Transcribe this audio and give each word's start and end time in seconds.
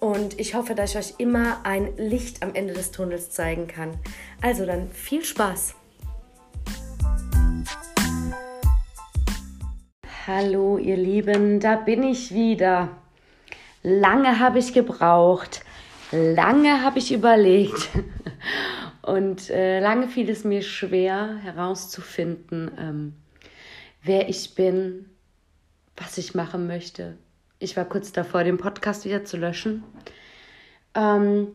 Und 0.00 0.38
ich 0.38 0.54
hoffe, 0.54 0.74
dass 0.74 0.90
ich 0.90 0.98
euch 0.98 1.14
immer 1.18 1.64
ein 1.64 1.96
Licht 1.96 2.42
am 2.42 2.54
Ende 2.54 2.72
des 2.72 2.92
Tunnels 2.92 3.30
zeigen 3.30 3.66
kann. 3.66 3.98
Also 4.40 4.64
dann 4.64 4.90
viel 4.92 5.24
Spaß! 5.24 5.74
Hallo 10.26 10.78
ihr 10.78 10.96
Lieben, 10.96 11.58
da 11.58 11.76
bin 11.76 12.02
ich 12.02 12.32
wieder. 12.32 12.90
Lange 13.82 14.38
habe 14.38 14.58
ich 14.58 14.74
gebraucht, 14.74 15.64
lange 16.12 16.82
habe 16.84 16.98
ich 16.98 17.12
überlegt 17.12 17.88
und 19.02 19.48
äh, 19.48 19.80
lange 19.80 20.06
fiel 20.06 20.28
es 20.28 20.44
mir 20.44 20.62
schwer 20.62 21.38
herauszufinden, 21.42 22.70
ähm, 22.78 23.14
wer 24.02 24.28
ich 24.28 24.54
bin, 24.54 25.08
was 25.96 26.18
ich 26.18 26.34
machen 26.34 26.66
möchte, 26.66 27.16
ich 27.58 27.76
war 27.76 27.84
kurz 27.84 28.12
davor, 28.12 28.44
den 28.44 28.58
Podcast 28.58 29.04
wieder 29.04 29.24
zu 29.24 29.36
löschen. 29.36 29.84
Ähm, 30.94 31.54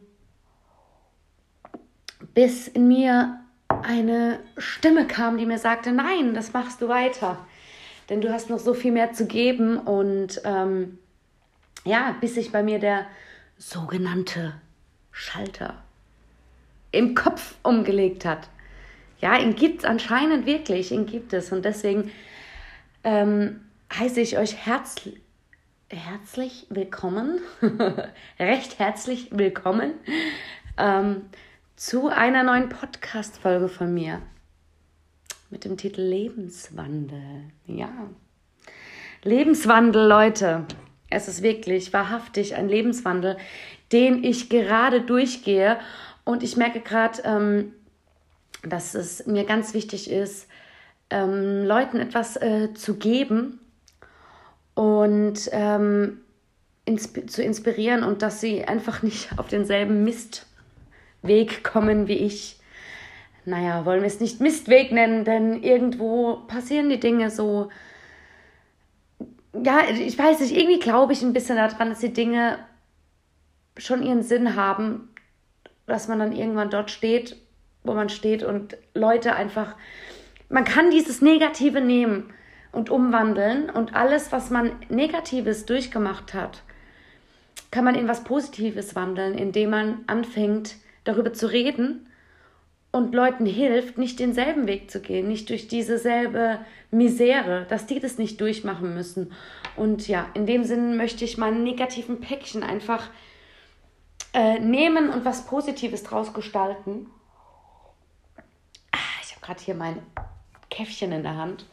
bis 2.34 2.68
in 2.68 2.88
mir 2.88 3.40
eine 3.70 4.40
Stimme 4.58 5.08
kam, 5.08 5.38
die 5.38 5.46
mir 5.46 5.58
sagte, 5.58 5.92
nein, 5.92 6.34
das 6.34 6.54
machst 6.54 6.81
du 6.81 6.88
weiter. 6.88 7.46
Denn 8.09 8.22
du 8.22 8.31
hast 8.31 8.50
noch 8.50 8.59
so 8.59 8.74
viel 8.74 8.92
mehr 8.92 9.14
zu 9.14 9.26
geben. 9.26 9.78
Und 9.78 10.42
ähm, 10.44 11.00
ja, 11.86 12.16
bis 12.20 12.36
sich 12.36 12.52
bei 12.52 12.64
mir 12.64 12.80
der 12.80 13.06
sogenannte 13.58 14.54
Schalter 15.12 15.81
im 16.92 17.16
Kopf 17.16 17.56
umgelegt 17.64 18.26
hat. 18.26 18.50
Ja, 19.20 19.38
ihn 19.38 19.56
gibt 19.56 19.80
es 19.80 19.86
anscheinend 19.86 20.46
wirklich, 20.46 20.92
ihn 20.92 21.06
gibt 21.06 21.31
es. 21.34 21.52
Und 21.52 21.64
deswegen 21.64 22.12
ähm, 23.06 23.62
heiße 23.98 24.20
ich 24.20 24.38
euch 24.38 24.66
herzlich 24.66 25.22
herzlich 25.94 26.66
willkommen, 26.69 27.39
recht 28.39 28.80
herzlich 28.80 29.27
willkommen 29.31 29.94
ähm, 30.75 31.22
zu 31.75 32.08
einer 32.08 32.41
neuen 32.41 32.69
Podcast-Folge 32.69 33.69
von 33.69 33.94
mir 33.94 34.19
mit 35.52 35.66
dem 35.66 35.77
Titel 35.77 36.02
Lebenswandel. 36.02 37.44
Ja, 37.67 37.91
Lebenswandel, 39.22 40.08
Leute. 40.08 40.66
Es 41.11 41.27
ist 41.27 41.44
wirklich 41.44 41.94
wahrhaftig 41.94 42.55
ein 42.55 42.69
Lebenswandel, 42.69 43.38
den 43.91 44.23
ich 44.23 44.50
gerade 44.50 45.02
durchgehe. 45.02 45.78
Und 46.23 46.41
ich 46.41 46.57
merke 46.57 46.80
gerade, 46.80 47.22
ähm, 47.23 47.73
dass 48.63 48.95
es 48.95 49.28
mir 49.28 49.44
ganz 49.44 49.75
wichtig 49.75 50.09
ist, 50.09 50.47
ähm, 51.12 51.66
Leuten 51.66 52.00
etwas 52.00 52.35
äh, 52.38 52.73
zu 52.73 52.95
geben, 52.95 53.59
und 54.75 55.50
ähm, 55.51 56.22
insp 56.85 57.29
zu 57.29 57.44
inspirieren 57.44 58.03
und 58.03 58.22
dass 58.22 58.41
sie 58.41 58.63
einfach 58.63 59.03
nicht 59.03 59.38
auf 59.38 59.47
denselben 59.47 60.03
Mistweg 60.03 61.63
kommen 61.63 62.07
wie 62.07 62.17
ich. 62.17 62.59
Naja, 63.45 63.85
wollen 63.85 64.01
wir 64.01 64.07
es 64.07 64.19
nicht 64.19 64.39
Mistweg 64.39 64.91
nennen, 64.91 65.25
denn 65.25 65.62
irgendwo 65.62 66.38
passieren 66.47 66.89
die 66.89 67.00
Dinge 67.00 67.29
so. 67.29 67.69
Ja, 69.53 69.81
ich 69.89 70.17
weiß 70.17 70.39
nicht, 70.39 70.56
irgendwie 70.56 70.79
glaube 70.79 71.13
ich 71.13 71.22
ein 71.22 71.33
bisschen 71.33 71.57
daran, 71.57 71.89
dass 71.89 72.00
die 72.00 72.13
Dinge 72.13 72.57
schon 73.78 74.01
ihren 74.01 74.23
Sinn 74.23 74.56
haben, 74.56 75.09
dass 75.85 76.07
man 76.07 76.19
dann 76.19 76.31
irgendwann 76.31 76.69
dort 76.69 76.89
steht, 76.89 77.35
wo 77.83 77.94
man 77.94 78.09
steht 78.09 78.44
und 78.44 78.78
Leute 78.94 79.35
einfach, 79.35 79.75
man 80.50 80.63
kann 80.63 80.89
dieses 80.89 81.22
Negative 81.22 81.81
nehmen 81.81 82.33
und 82.73 82.89
umwandeln 82.89 83.69
und 83.69 83.95
alles, 83.95 84.34
was 84.34 84.50
man 84.50 84.72
Negatives 84.89 85.66
durchgemacht 85.66 86.34
hat, 86.34 86.63
kann 87.72 87.85
man 87.85 87.95
in 87.95 88.07
was 88.07 88.23
Positives 88.25 88.95
wandeln, 88.95 89.38
indem 89.38 89.69
man 89.69 90.03
anfängt, 90.07 90.75
darüber 91.06 91.33
zu 91.33 91.47
reden 91.47 92.07
und 92.91 93.16
Leuten 93.16 93.45
hilft, 93.45 93.97
nicht 93.97 94.19
denselben 94.19 94.67
Weg 94.67 94.91
zu 94.91 95.01
gehen, 95.01 95.28
nicht 95.28 95.50
durch 95.50 95.67
diese 95.67 95.97
selbe 95.97 96.59
Misere, 96.91 97.66
dass 97.69 97.88
die 97.88 98.00
das 98.00 98.17
nicht 98.17 98.39
durchmachen 98.39 98.94
müssen. 98.94 99.31
Und 99.75 100.07
ja, 100.07 100.28
in 100.35 100.45
dem 100.45 100.63
Sinn 100.63 100.97
möchte 100.97 101.25
ich 101.25 101.38
meine 101.38 101.57
negativen 101.57 102.22
Päckchen 102.22 102.62
einfach 102.62 103.09
äh, 104.33 104.59
nehmen 104.59 105.09
und 105.09 105.25
was 105.25 105.45
Positives 105.45 106.03
draus 106.03 106.33
gestalten. 106.33 107.07
Ah, 108.91 109.22
ich 109.23 109.31
habe 109.31 109.45
gerade 109.45 109.62
hier 109.62 109.75
mein 109.75 109.97
Käffchen 110.69 111.12
in 111.12 111.23
der 111.23 111.35
Hand. 111.35 111.66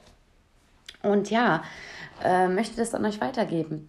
Und 1.03 1.31
ja, 1.31 1.63
äh, 2.23 2.49
möchte 2.49 2.77
das 2.77 2.95
an 2.95 3.05
euch 3.05 3.21
weitergeben. 3.21 3.89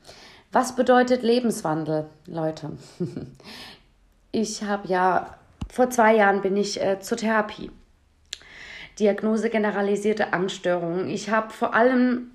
Was 0.52 0.76
bedeutet 0.76 1.24
Lebenswandel, 1.24 2.08
Leute? 2.26 2.72
ich 4.32 4.64
habe 4.64 4.88
ja, 4.88 5.38
vor 5.70 5.90
zwei 5.90 6.16
Jahren 6.16 6.42
bin 6.42 6.58
ich 6.58 6.82
äh, 6.82 7.00
zur 7.00 7.18
Therapie. 7.18 7.72
Diagnose 9.00 9.50
generalisierte 9.50 10.34
Angststörungen. 10.34 11.10
Ich 11.10 11.30
habe 11.30 11.52
vor 11.52 11.74
allem, 11.74 12.32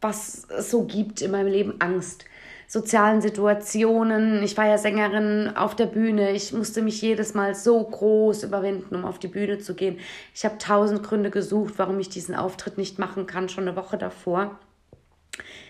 was 0.00 0.46
es 0.50 0.70
so 0.70 0.84
gibt 0.84 1.22
in 1.22 1.30
meinem 1.30 1.46
Leben, 1.46 1.80
Angst 1.80 2.24
sozialen 2.72 3.20
Situationen. 3.20 4.42
Ich 4.42 4.56
war 4.56 4.66
ja 4.66 4.78
Sängerin 4.78 5.54
auf 5.54 5.76
der 5.76 5.84
Bühne. 5.84 6.30
Ich 6.30 6.54
musste 6.54 6.80
mich 6.80 7.02
jedes 7.02 7.34
Mal 7.34 7.54
so 7.54 7.84
groß 7.84 8.44
überwinden, 8.44 8.94
um 8.94 9.04
auf 9.04 9.18
die 9.18 9.28
Bühne 9.28 9.58
zu 9.58 9.74
gehen. 9.74 9.98
Ich 10.34 10.46
habe 10.46 10.56
tausend 10.56 11.02
Gründe 11.02 11.28
gesucht, 11.28 11.74
warum 11.76 12.00
ich 12.00 12.08
diesen 12.08 12.34
Auftritt 12.34 12.78
nicht 12.78 12.98
machen 12.98 13.26
kann, 13.26 13.50
schon 13.50 13.68
eine 13.68 13.76
Woche 13.76 13.98
davor. 13.98 14.58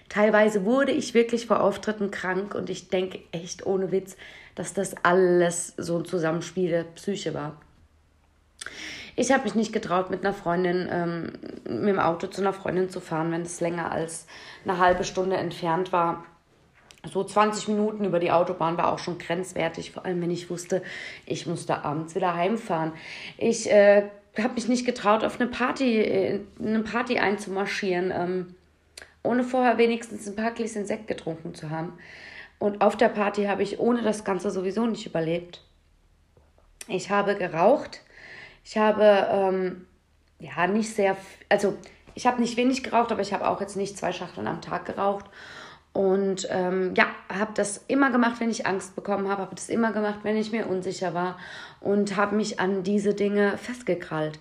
Teilweise 0.08 0.64
wurde 0.64 0.92
ich 0.92 1.12
wirklich 1.12 1.46
vor 1.46 1.60
Auftritten 1.60 2.12
krank 2.12 2.54
und 2.54 2.70
ich 2.70 2.88
denke 2.88 3.18
echt 3.32 3.66
ohne 3.66 3.90
Witz, 3.90 4.16
dass 4.54 4.72
das 4.72 4.94
alles 5.02 5.74
so 5.76 5.98
ein 5.98 6.04
Zusammenspiel 6.04 6.70
der 6.70 6.84
Psyche 6.84 7.34
war. 7.34 7.60
Ich 9.16 9.32
habe 9.32 9.42
mich 9.42 9.56
nicht 9.56 9.72
getraut, 9.72 10.08
mit 10.08 10.24
einer 10.24 10.34
Freundin, 10.34 10.88
ähm, 10.88 11.32
mit 11.64 11.88
dem 11.88 11.98
Auto 11.98 12.28
zu 12.28 12.42
einer 12.42 12.52
Freundin 12.52 12.90
zu 12.90 13.00
fahren, 13.00 13.32
wenn 13.32 13.42
es 13.42 13.60
länger 13.60 13.90
als 13.90 14.28
eine 14.64 14.78
halbe 14.78 15.02
Stunde 15.02 15.36
entfernt 15.36 15.90
war 15.90 16.24
so 17.04 17.24
20 17.24 17.68
Minuten 17.68 18.04
über 18.04 18.20
die 18.20 18.30
Autobahn 18.30 18.76
war 18.76 18.92
auch 18.92 18.98
schon 18.98 19.18
grenzwertig, 19.18 19.90
vor 19.90 20.04
allem 20.04 20.20
wenn 20.22 20.30
ich 20.30 20.50
wusste, 20.50 20.82
ich 21.26 21.46
musste 21.46 21.84
abends 21.84 22.14
wieder 22.14 22.34
heimfahren. 22.34 22.92
Ich 23.38 23.70
äh, 23.70 24.04
habe 24.38 24.54
mich 24.54 24.68
nicht 24.68 24.86
getraut, 24.86 25.24
auf 25.24 25.40
eine 25.40 25.50
Party, 25.50 26.00
äh, 26.00 26.40
eine 26.60 26.80
Party 26.80 27.18
einzumarschieren, 27.18 28.12
ähm, 28.14 28.54
ohne 29.22 29.42
vorher 29.44 29.78
wenigstens 29.78 30.28
ein 30.28 30.36
paar 30.36 30.52
Gläschen 30.52 30.86
Sekt 30.86 31.08
getrunken 31.08 31.54
zu 31.54 31.70
haben. 31.70 31.92
Und 32.58 32.80
auf 32.80 32.96
der 32.96 33.08
Party 33.08 33.44
habe 33.44 33.62
ich 33.64 33.80
ohne 33.80 34.02
das 34.02 34.24
Ganze 34.24 34.50
sowieso 34.50 34.86
nicht 34.86 35.06
überlebt. 35.06 35.62
Ich 36.86 37.10
habe 37.10 37.34
geraucht. 37.34 38.00
Ich 38.64 38.78
habe 38.78 39.26
ähm, 39.30 39.86
ja 40.38 40.68
nicht 40.68 40.94
sehr, 40.94 41.16
also 41.48 41.76
ich 42.14 42.26
habe 42.26 42.40
nicht 42.40 42.56
wenig 42.56 42.84
geraucht, 42.84 43.10
aber 43.10 43.22
ich 43.22 43.32
habe 43.32 43.48
auch 43.48 43.60
jetzt 43.60 43.76
nicht 43.76 43.98
zwei 43.98 44.12
Schachteln 44.12 44.46
am 44.46 44.60
Tag 44.60 44.84
geraucht. 44.84 45.26
Und 45.92 46.48
ähm, 46.50 46.94
ja, 46.96 47.06
habe 47.28 47.52
das 47.54 47.84
immer 47.86 48.10
gemacht, 48.10 48.40
wenn 48.40 48.50
ich 48.50 48.66
Angst 48.66 48.94
bekommen 48.96 49.28
habe, 49.28 49.42
habe 49.42 49.54
das 49.54 49.68
immer 49.68 49.92
gemacht, 49.92 50.20
wenn 50.22 50.38
ich 50.38 50.50
mir 50.50 50.66
unsicher 50.66 51.12
war 51.12 51.38
und 51.80 52.16
habe 52.16 52.34
mich 52.34 52.60
an 52.60 52.82
diese 52.82 53.12
Dinge 53.12 53.58
festgekrallt. 53.58 54.38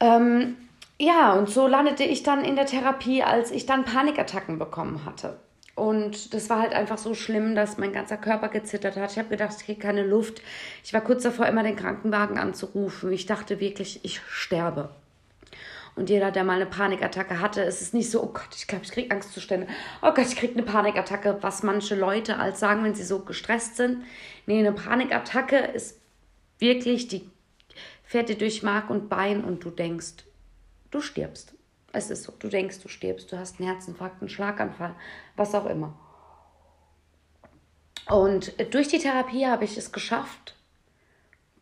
Ähm, 0.00 0.56
ja, 0.98 1.32
und 1.32 1.48
so 1.48 1.66
landete 1.66 2.04
ich 2.04 2.22
dann 2.22 2.44
in 2.44 2.54
der 2.54 2.66
Therapie, 2.66 3.22
als 3.22 3.50
ich 3.50 3.64
dann 3.64 3.84
Panikattacken 3.84 4.58
bekommen 4.58 5.06
hatte. 5.06 5.38
Und 5.74 6.34
das 6.34 6.50
war 6.50 6.60
halt 6.60 6.74
einfach 6.74 6.98
so 6.98 7.14
schlimm, 7.14 7.54
dass 7.54 7.78
mein 7.78 7.92
ganzer 7.92 8.18
Körper 8.18 8.48
gezittert 8.48 8.96
hat. 8.96 9.12
Ich 9.12 9.18
habe 9.18 9.30
gedacht, 9.30 9.54
ich 9.58 9.64
kriege 9.64 9.80
keine 9.80 10.06
Luft. 10.06 10.42
Ich 10.84 10.92
war 10.92 11.00
kurz 11.00 11.22
davor, 11.22 11.46
immer 11.46 11.62
den 11.62 11.76
Krankenwagen 11.76 12.38
anzurufen. 12.38 13.10
Ich 13.10 13.24
dachte 13.24 13.58
wirklich, 13.58 14.00
ich 14.04 14.20
sterbe. 14.28 14.90
Und 15.94 16.08
jeder, 16.08 16.30
der 16.30 16.44
mal 16.44 16.56
eine 16.56 16.66
Panikattacke 16.66 17.40
hatte, 17.40 17.60
ist 17.60 17.82
es 17.82 17.92
nicht 17.92 18.10
so, 18.10 18.22
oh 18.22 18.28
Gott, 18.32 18.48
ich 18.56 18.66
glaube, 18.66 18.84
ich 18.84 18.92
kriege 18.92 19.10
Angstzustände. 19.10 19.66
Oh 20.00 20.12
Gott, 20.14 20.26
ich 20.26 20.36
kriege 20.36 20.54
eine 20.54 20.62
Panikattacke, 20.62 21.38
was 21.42 21.62
manche 21.62 21.94
Leute 21.94 22.38
als 22.38 22.60
sagen, 22.60 22.82
wenn 22.82 22.94
sie 22.94 23.04
so 23.04 23.20
gestresst 23.20 23.76
sind. 23.76 24.04
Nee, 24.46 24.58
eine 24.58 24.72
Panikattacke 24.72 25.58
ist 25.58 26.00
wirklich, 26.58 27.08
die 27.08 27.28
fährt 28.04 28.30
dir 28.30 28.38
durch 28.38 28.62
Mark 28.62 28.88
und 28.88 29.10
Bein 29.10 29.44
und 29.44 29.64
du 29.64 29.70
denkst, 29.70 30.24
du 30.90 31.00
stirbst. 31.02 31.54
Es 31.92 32.10
ist 32.10 32.22
so, 32.22 32.32
du 32.38 32.48
denkst, 32.48 32.80
du 32.80 32.88
stirbst, 32.88 33.30
du 33.30 33.38
hast 33.38 33.60
einen 33.60 33.68
Herzinfarkt, 33.68 34.22
einen 34.22 34.30
Schlaganfall, 34.30 34.94
was 35.36 35.54
auch 35.54 35.66
immer. 35.66 35.98
Und 38.08 38.54
durch 38.74 38.88
die 38.88 38.98
Therapie 38.98 39.46
habe 39.46 39.64
ich 39.64 39.76
es 39.76 39.92
geschafft, 39.92 40.56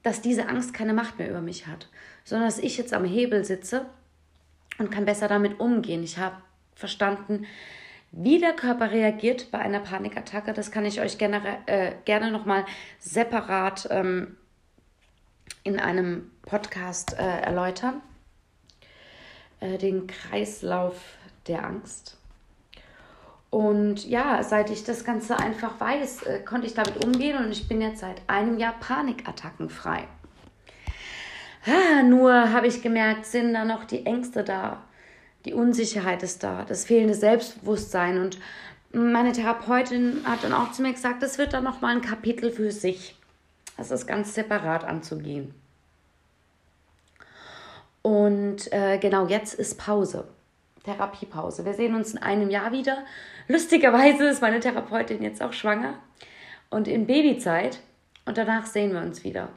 dass 0.05 0.23
diese 0.23 0.49
Angst 0.49 0.73
keine 0.73 0.94
Macht 0.94 1.19
mehr 1.19 1.29
über 1.29 1.41
mich 1.41 1.67
hat, 1.67 1.88
sondern 2.25 2.49
dass 2.49 2.59
ich 2.59 2.79
jetzt 2.79 2.94
am 2.94 3.05
Hebel 3.05 3.44
sitze 3.44 3.87
und 4.81 4.91
kann 4.91 5.05
besser 5.05 5.29
damit 5.29 5.61
umgehen. 5.61 6.03
Ich 6.03 6.19
habe 6.19 6.37
verstanden, 6.75 7.47
wie 8.11 8.41
der 8.41 8.55
Körper 8.55 8.91
reagiert 8.91 9.50
bei 9.53 9.59
einer 9.61 9.81
Panikattacke. 9.81 10.53
Das 10.53 10.73
kann 10.73 10.85
ich 10.85 11.00
euch 11.00 11.19
gerne, 11.19 11.41
äh, 11.67 11.93
gerne 12.05 12.32
nochmal 12.32 12.65
separat 12.99 13.87
ähm, 13.91 14.37
in 15.62 15.79
einem 15.79 16.31
Podcast 16.43 17.17
äh, 17.19 17.23
erläutern. 17.23 18.03
Äh, 19.61 19.79
den 19.79 20.06
Kreislauf 20.06 20.97
der 21.47 21.65
Angst. 21.65 22.17
Und 23.50 24.09
ja, 24.09 24.43
seit 24.43 24.71
ich 24.71 24.85
das 24.85 25.05
Ganze 25.05 25.38
einfach 25.38 25.79
weiß, 25.79 26.23
äh, 26.23 26.41
konnte 26.41 26.67
ich 26.67 26.75
damit 26.75 27.05
umgehen 27.05 27.44
und 27.44 27.50
ich 27.53 27.69
bin 27.69 27.81
jetzt 27.81 28.00
seit 28.00 28.23
einem 28.26 28.59
Jahr 28.59 28.75
panikattackenfrei. 28.81 30.09
Nur 32.05 32.53
habe 32.53 32.67
ich 32.67 32.83
gemerkt, 32.83 33.27
sind 33.27 33.53
da 33.53 33.65
noch 33.65 33.85
die 33.85 34.07
Ängste 34.07 34.45
da, 34.45 34.83
die 35.45 35.55
Unsicherheit 35.55 36.23
ist 36.23 36.43
da, 36.43 36.65
das 36.65 36.85
fehlende 36.85 37.15
Selbstbewusstsein 37.15 38.21
und 38.21 38.39
meine 38.93 39.33
Therapeutin 39.33 40.23
hat 40.25 40.43
dann 40.43 40.53
auch 40.53 40.73
zu 40.73 40.83
mir 40.83 40.93
gesagt, 40.93 41.23
das 41.23 41.39
wird 41.39 41.53
dann 41.53 41.65
noch 41.65 41.81
mal 41.81 41.95
ein 41.95 42.01
Kapitel 42.01 42.51
für 42.51 42.73
sich. 42.73 43.17
Das 43.77 43.91
ist 43.91 44.07
ganz 44.07 44.35
separat 44.35 44.85
anzugehen. 44.85 45.55
Und 48.03 48.73
äh, 48.73 48.99
genau 48.99 49.27
jetzt 49.27 49.55
ist 49.55 49.79
Pause. 49.79 50.27
Therapiepause. 50.85 51.65
Wir 51.65 51.75
sehen 51.75 51.95
uns 51.95 52.12
in 52.12 52.19
einem 52.19 52.51
Jahr 52.51 52.73
wieder. 52.73 53.05
Lustigerweise 53.49 54.29
ist 54.29 54.43
meine 54.43 54.61
Therapeutin 54.61 55.23
jetzt 55.23 55.43
auch 55.43 55.53
schwanger 55.53 55.95
und 56.71 56.89
in 56.89 57.07
Babyzeit. 57.07 57.81
Und 58.25 58.39
danach 58.39 58.67
sehen 58.67 58.93
wir 58.93 59.01
uns 59.01 59.25
wieder. 59.25 59.51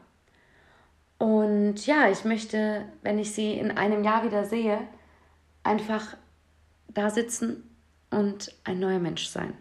Und 1.23 1.85
ja, 1.85 2.09
ich 2.09 2.25
möchte, 2.25 2.83
wenn 3.01 3.17
ich 3.17 3.33
sie 3.33 3.53
in 3.53 3.71
einem 3.71 4.03
Jahr 4.03 4.25
wieder 4.25 4.43
sehe, 4.43 4.77
einfach 5.63 6.17
da 6.89 7.09
sitzen 7.09 7.63
und 8.09 8.53
ein 8.65 8.81
neuer 8.81 8.99
Mensch 8.99 9.27
sein. 9.27 9.53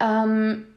Ähm, 0.00 0.68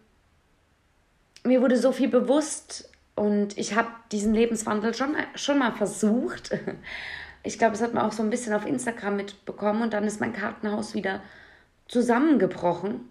mir 1.45 1.61
wurde 1.61 1.77
so 1.77 1.93
viel 1.93 2.09
bewusst 2.09 2.91
und 3.15 3.57
ich 3.57 3.75
habe 3.75 3.87
diesen 4.11 4.33
Lebenswandel 4.33 4.93
schon, 4.93 5.15
schon 5.35 5.59
mal 5.59 5.71
versucht 5.71 6.51
ich 7.43 7.57
glaube, 7.57 7.71
das 7.71 7.81
hat 7.81 7.93
man 7.93 8.05
auch 8.05 8.11
so 8.11 8.23
ein 8.23 8.29
bisschen 8.29 8.53
auf 8.53 8.65
Instagram 8.65 9.15
mitbekommen 9.15 9.81
und 9.83 9.93
dann 9.93 10.03
ist 10.03 10.19
mein 10.19 10.33
Kartenhaus 10.33 10.93
wieder 10.93 11.21
zusammengebrochen. 11.87 13.09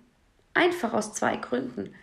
Einfach 0.52 0.92
aus 0.92 1.14
zwei 1.14 1.36
Gründen. 1.36 1.94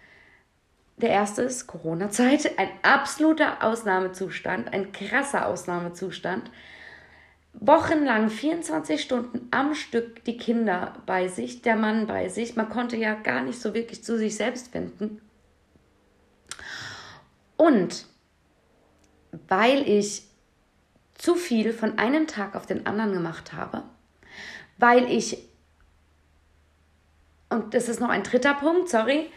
Der 0.97 1.09
erste 1.09 1.42
ist 1.42 1.68
Corona-Zeit, 1.68 2.57
ein 2.57 2.69
absoluter 2.81 3.63
Ausnahmezustand, 3.63 4.74
ein 4.74 4.94
krasser 4.94 5.47
Ausnahmezustand. 5.47 6.50
Wochenlang, 7.53 8.30
24 8.30 9.01
Stunden 9.01 9.47
am 9.51 9.75
Stück 9.75 10.24
die 10.24 10.38
Kinder 10.38 10.94
bei 11.06 11.27
sich, 11.27 11.62
der 11.62 11.75
Mann 11.75 12.07
bei 12.07 12.30
sich. 12.30 12.56
Man 12.56 12.69
konnte 12.69 12.95
ja 12.95 13.13
gar 13.13 13.42
nicht 13.42 13.59
so 13.59 13.74
wirklich 13.74 14.03
zu 14.03 14.18
sich 14.18 14.36
selbst 14.36 14.71
finden. 14.71 15.21
Und 17.57 18.06
weil 19.47 19.88
ich 19.88 20.24
zu 21.15 21.36
viel 21.36 21.74
von 21.74 21.97
einem 21.97 22.27
Tag 22.27 22.56
auf 22.56 22.65
den 22.65 22.86
anderen 22.86 23.13
gemacht 23.13 23.53
habe, 23.53 23.83
weil 24.77 25.09
ich, 25.09 25.38
und 27.50 27.74
das 27.74 27.89
ist 27.89 28.00
noch 28.00 28.09
ein 28.09 28.24
dritter 28.24 28.53
Punkt, 28.53 28.89
sorry, 28.89 29.30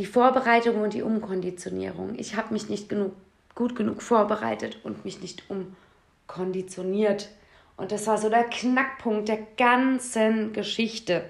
die 0.00 0.06
Vorbereitung 0.06 0.80
und 0.80 0.94
die 0.94 1.02
Umkonditionierung. 1.02 2.18
Ich 2.18 2.34
habe 2.34 2.54
mich 2.54 2.70
nicht 2.70 2.88
genug, 2.88 3.12
gut 3.54 3.76
genug 3.76 4.00
vorbereitet 4.00 4.78
und 4.82 5.04
mich 5.04 5.20
nicht 5.20 5.44
umkonditioniert. 5.50 7.28
Und 7.76 7.92
das 7.92 8.06
war 8.06 8.16
so 8.16 8.30
der 8.30 8.44
Knackpunkt 8.44 9.28
der 9.28 9.46
ganzen 9.58 10.54
Geschichte. 10.54 11.24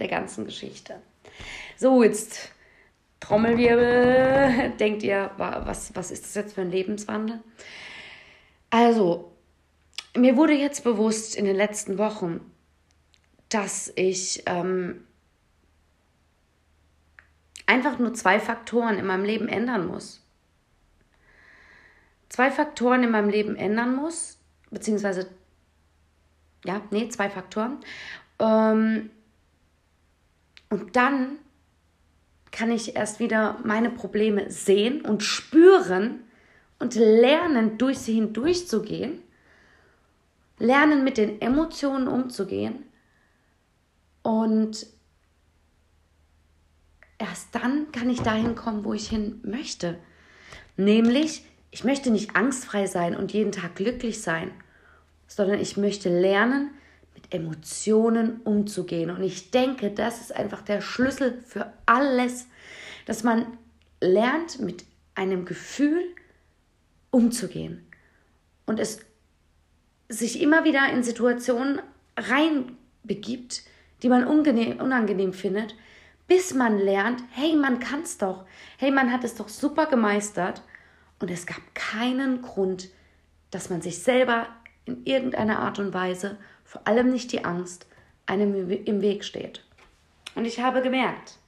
Der 0.00 0.08
ganzen 0.08 0.44
Geschichte. 0.44 0.96
So, 1.76 2.02
jetzt 2.02 2.50
Trommelwirbel. 3.20 4.72
Denkt 4.80 5.04
ihr, 5.04 5.30
was, 5.36 5.94
was 5.94 6.10
ist 6.10 6.24
das 6.24 6.34
jetzt 6.34 6.54
für 6.56 6.62
ein 6.62 6.72
Lebenswandel? 6.72 7.38
Also, 8.70 9.30
mir 10.16 10.36
wurde 10.36 10.54
jetzt 10.54 10.82
bewusst 10.82 11.36
in 11.36 11.44
den 11.44 11.54
letzten 11.54 11.96
Wochen, 11.96 12.40
dass 13.50 13.92
ich 13.94 14.42
ähm, 14.46 15.05
einfach 17.66 17.98
nur 17.98 18.14
zwei 18.14 18.40
Faktoren 18.40 18.98
in 18.98 19.06
meinem 19.06 19.24
Leben 19.24 19.48
ändern 19.48 19.86
muss. 19.86 20.22
Zwei 22.28 22.50
Faktoren 22.50 23.02
in 23.02 23.10
meinem 23.10 23.28
Leben 23.28 23.56
ändern 23.56 23.94
muss, 23.94 24.38
beziehungsweise, 24.70 25.28
ja, 26.64 26.80
nee, 26.90 27.08
zwei 27.08 27.30
Faktoren. 27.30 27.78
Ähm, 28.38 29.10
und 30.70 30.96
dann 30.96 31.38
kann 32.50 32.70
ich 32.70 32.96
erst 32.96 33.20
wieder 33.20 33.58
meine 33.64 33.90
Probleme 33.90 34.50
sehen 34.50 35.02
und 35.02 35.22
spüren 35.22 36.20
und 36.78 36.94
lernen, 36.94 37.78
durch 37.78 37.98
sie 37.98 38.14
hindurchzugehen, 38.14 39.22
lernen, 40.58 41.04
mit 41.04 41.18
den 41.18 41.40
Emotionen 41.40 42.08
umzugehen 42.08 42.84
und 44.22 44.86
erst 47.18 47.54
dann 47.54 47.90
kann 47.92 48.10
ich 48.10 48.20
dahin 48.20 48.54
kommen, 48.54 48.84
wo 48.84 48.92
ich 48.92 49.08
hin 49.08 49.40
möchte. 49.42 49.98
Nämlich, 50.76 51.44
ich 51.70 51.84
möchte 51.84 52.10
nicht 52.10 52.36
angstfrei 52.36 52.86
sein 52.86 53.16
und 53.16 53.32
jeden 53.32 53.52
Tag 53.52 53.76
glücklich 53.76 54.22
sein, 54.22 54.50
sondern 55.26 55.60
ich 55.60 55.76
möchte 55.76 56.08
lernen, 56.08 56.70
mit 57.14 57.32
Emotionen 57.32 58.40
umzugehen. 58.42 59.10
Und 59.10 59.22
ich 59.22 59.50
denke, 59.50 59.90
das 59.90 60.20
ist 60.20 60.36
einfach 60.36 60.62
der 60.62 60.80
Schlüssel 60.80 61.42
für 61.46 61.72
alles, 61.86 62.46
dass 63.06 63.24
man 63.24 63.46
lernt, 64.00 64.60
mit 64.60 64.84
einem 65.14 65.46
Gefühl 65.46 66.02
umzugehen. 67.10 67.86
Und 68.66 68.78
es 68.78 69.00
sich 70.08 70.40
immer 70.40 70.64
wieder 70.64 70.90
in 70.92 71.02
Situationen 71.02 71.80
reinbegibt, 72.16 73.62
die 74.02 74.08
man 74.08 74.24
unangenehm, 74.24 74.80
unangenehm 74.80 75.32
findet, 75.32 75.74
bis 76.26 76.54
man 76.54 76.78
lernt, 76.78 77.22
hey, 77.30 77.54
man 77.54 77.78
kann 77.78 78.02
es 78.02 78.18
doch. 78.18 78.44
Hey, 78.78 78.90
man 78.90 79.12
hat 79.12 79.24
es 79.24 79.34
doch 79.34 79.48
super 79.48 79.86
gemeistert. 79.86 80.62
Und 81.18 81.30
es 81.30 81.46
gab 81.46 81.60
keinen 81.74 82.42
Grund, 82.42 82.90
dass 83.50 83.70
man 83.70 83.80
sich 83.80 84.02
selber 84.02 84.48
in 84.84 85.04
irgendeiner 85.04 85.60
Art 85.60 85.78
und 85.78 85.94
Weise, 85.94 86.36
vor 86.64 86.86
allem 86.86 87.10
nicht 87.10 87.32
die 87.32 87.44
Angst, 87.44 87.86
einem 88.26 88.70
im 88.70 89.00
Weg 89.00 89.24
steht. 89.24 89.64
Und 90.34 90.44
ich 90.44 90.60
habe 90.60 90.82
gemerkt, 90.82 91.38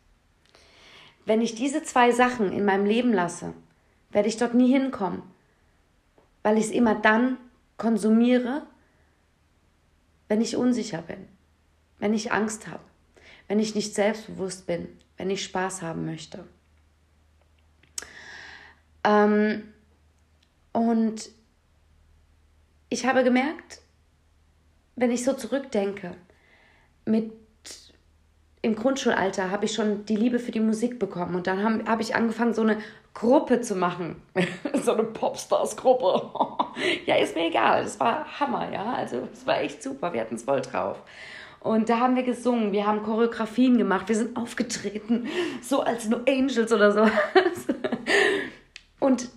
wenn 1.26 1.42
ich 1.42 1.54
diese 1.54 1.82
zwei 1.82 2.12
Sachen 2.12 2.52
in 2.52 2.64
meinem 2.64 2.86
Leben 2.86 3.12
lasse, 3.12 3.52
werde 4.10 4.28
ich 4.28 4.38
dort 4.38 4.54
nie 4.54 4.72
hinkommen 4.72 5.22
weil 6.42 6.56
ich 6.56 6.66
es 6.66 6.70
immer 6.70 6.94
dann 6.94 7.36
konsumiere, 7.76 8.66
wenn 10.28 10.40
ich 10.40 10.56
unsicher 10.56 11.02
bin, 11.02 11.28
wenn 11.98 12.14
ich 12.14 12.32
Angst 12.32 12.68
habe, 12.68 12.82
wenn 13.48 13.58
ich 13.58 13.74
nicht 13.74 13.94
selbstbewusst 13.94 14.66
bin, 14.66 14.88
wenn 15.16 15.30
ich 15.30 15.42
Spaß 15.42 15.82
haben 15.82 16.04
möchte. 16.04 16.44
Ähm, 19.04 19.72
und 20.72 21.30
ich 22.90 23.06
habe 23.06 23.24
gemerkt, 23.24 23.80
wenn 24.96 25.10
ich 25.10 25.24
so 25.24 25.32
zurückdenke, 25.32 26.14
mit 27.04 27.32
im 28.60 28.74
Grundschulalter 28.74 29.50
habe 29.50 29.66
ich 29.66 29.72
schon 29.72 30.04
die 30.04 30.16
Liebe 30.16 30.38
für 30.38 30.50
die 30.50 30.60
Musik 30.60 30.98
bekommen 30.98 31.36
und 31.36 31.46
dann 31.46 31.62
habe 31.62 31.84
hab 31.88 32.00
ich 32.00 32.16
angefangen, 32.16 32.54
so 32.54 32.62
eine 32.62 32.78
Gruppe 33.14 33.60
zu 33.60 33.74
machen. 33.74 34.22
so 34.82 34.92
eine 34.92 35.04
Popstars-Gruppe. 35.04 36.30
ja, 37.06 37.16
ist 37.16 37.34
mir 37.34 37.48
egal. 37.48 37.82
Das 37.82 37.98
war 37.98 38.38
Hammer, 38.38 38.72
ja. 38.72 38.94
Also, 38.94 39.28
es 39.32 39.46
war 39.46 39.60
echt 39.60 39.82
super. 39.82 40.12
Wir 40.12 40.20
hatten 40.20 40.36
es 40.36 40.44
voll 40.44 40.60
drauf. 40.60 41.02
Und 41.68 41.90
da 41.90 41.98
haben 41.98 42.16
wir 42.16 42.22
gesungen, 42.22 42.72
wir 42.72 42.86
haben 42.86 43.02
Choreografien 43.02 43.76
gemacht, 43.76 44.08
wir 44.08 44.16
sind 44.16 44.38
aufgetreten, 44.38 45.28
so 45.60 45.82
als 45.82 46.08
No 46.08 46.20
Angels 46.26 46.72
oder 46.72 46.92
so. 46.92 47.10
Und 49.00 49.28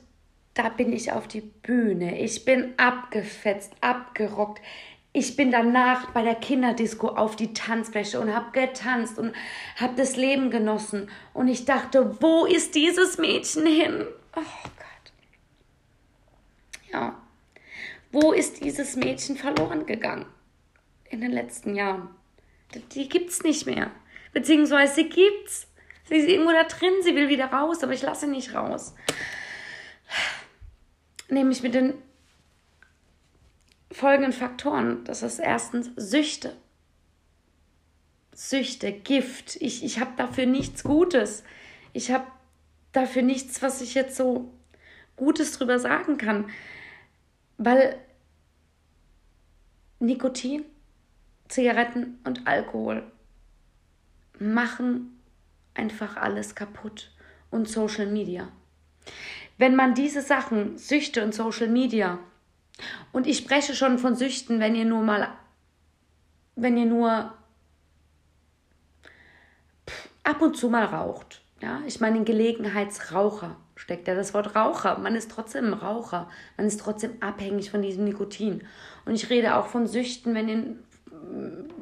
da 0.54 0.70
bin 0.70 0.94
ich 0.94 1.12
auf 1.12 1.28
die 1.28 1.42
Bühne. 1.42 2.22
Ich 2.22 2.46
bin 2.46 2.74
abgefetzt, 2.78 3.74
abgerockt. 3.82 4.62
ich 5.12 5.36
bin 5.36 5.52
danach 5.52 6.12
bei 6.12 6.24
der 6.24 6.36
Kinderdisco 6.36 7.10
auf 7.10 7.36
die 7.36 7.52
Tanzfläche 7.52 8.18
und 8.18 8.34
habe 8.34 8.52
getanzt 8.54 9.20
und 9.20 9.34
habe 9.76 9.96
das 9.98 10.16
Leben 10.16 10.52
genossen. 10.52 11.10
Und 11.34 11.50
ich 11.50 11.66
dachte, 11.66 12.16
wo 12.22 12.46
ist 12.46 12.76
dieses 12.76 13.18
Mädchen 13.18 13.66
hin? 13.66 14.06
Oh 14.38 14.40
Gott. 14.64 15.12
Ja. 16.94 17.22
Wo 18.14 18.32
ist 18.32 18.64
dieses 18.64 18.96
Mädchen 18.96 19.36
verloren 19.36 19.86
gegangen? 19.86 20.28
In 21.10 21.20
den 21.20 21.32
letzten 21.32 21.76
Jahren. 21.76 22.21
Die 22.76 23.10
gibt's 23.10 23.44
nicht 23.44 23.66
mehr. 23.66 23.92
Beziehungsweise 24.34 24.96
sie 24.96 25.10
gibt's. 25.10 25.68
Sie 26.08 26.16
ist 26.16 26.28
irgendwo 26.28 26.52
da 26.52 26.64
drin, 26.64 26.94
sie 27.04 27.16
will 27.16 27.30
wieder 27.30 27.46
raus, 27.46 27.84
aber 27.84 27.94
ich 27.94 28.02
lasse 28.02 28.26
sie 28.26 28.32
nicht 28.32 28.54
raus. 28.54 28.96
Nämlich 31.30 31.64
mit 31.64 31.74
den 31.74 31.94
folgenden 33.92 34.34
Faktoren. 34.34 35.04
Das 35.06 35.24
ist 35.24 35.40
erstens 35.40 35.92
Süchte. 35.96 36.56
Süchte, 38.34 38.92
Gift. 38.92 39.58
Ich, 39.58 39.84
ich 39.84 40.00
habe 40.00 40.12
dafür 40.18 40.46
nichts 40.46 40.84
Gutes. 40.84 41.44
Ich 41.94 42.12
habe 42.12 42.26
dafür 42.92 43.22
nichts, 43.22 43.62
was 43.62 43.82
ich 43.82 43.94
jetzt 43.94 44.16
so 44.16 44.52
Gutes 45.16 45.58
drüber 45.58 45.80
sagen 45.80 46.18
kann. 46.18 46.50
Weil 47.58 48.00
Nikotin, 50.00 50.66
Zigaretten 51.52 52.20
und 52.24 52.48
Alkohol 52.48 53.04
machen 54.40 55.20
einfach 55.74 56.18
alles 56.18 56.56
kaputt. 56.56 57.12
Und 57.50 57.68
Social 57.68 58.08
Media. 58.08 58.48
Wenn 59.58 59.76
man 59.76 59.94
diese 59.94 60.22
Sachen, 60.22 60.78
Süchte 60.78 61.22
und 61.22 61.36
Social 61.36 61.68
Media, 61.68 62.20
und 63.12 63.28
ich 63.28 63.38
spreche 63.38 63.76
schon 63.76 64.00
von 64.00 64.16
Süchten, 64.16 64.62
wenn 64.62 64.74
ihr 64.74 64.86
nur 64.86 65.04
mal, 65.04 65.28
wenn 66.56 66.78
ihr 66.78 66.86
nur 66.86 67.34
ab 70.24 70.42
und 70.42 70.56
zu 70.56 70.70
mal 70.70 70.86
raucht. 70.86 71.42
Ja, 71.62 71.82
ich 71.86 72.00
meine, 72.00 72.18
in 72.18 72.26
Gelegenheitsraucher 72.26 73.58
steckt 73.76 74.08
ja 74.08 74.16
das 74.16 74.34
Wort 74.34 74.56
Raucher. 74.56 74.98
Man 74.98 75.16
ist 75.16 75.30
trotzdem 75.30 75.74
Raucher. 75.74 76.30
Man 76.56 76.66
ist 76.66 76.80
trotzdem 76.80 77.22
abhängig 77.22 77.70
von 77.70 77.82
diesem 77.82 78.06
Nikotin. 78.06 78.64
Und 79.06 79.14
ich 79.14 79.30
rede 79.30 79.56
auch 79.56 79.68
von 79.68 79.88
Süchten, 79.88 80.34
wenn 80.34 80.50
ihr 80.50 80.76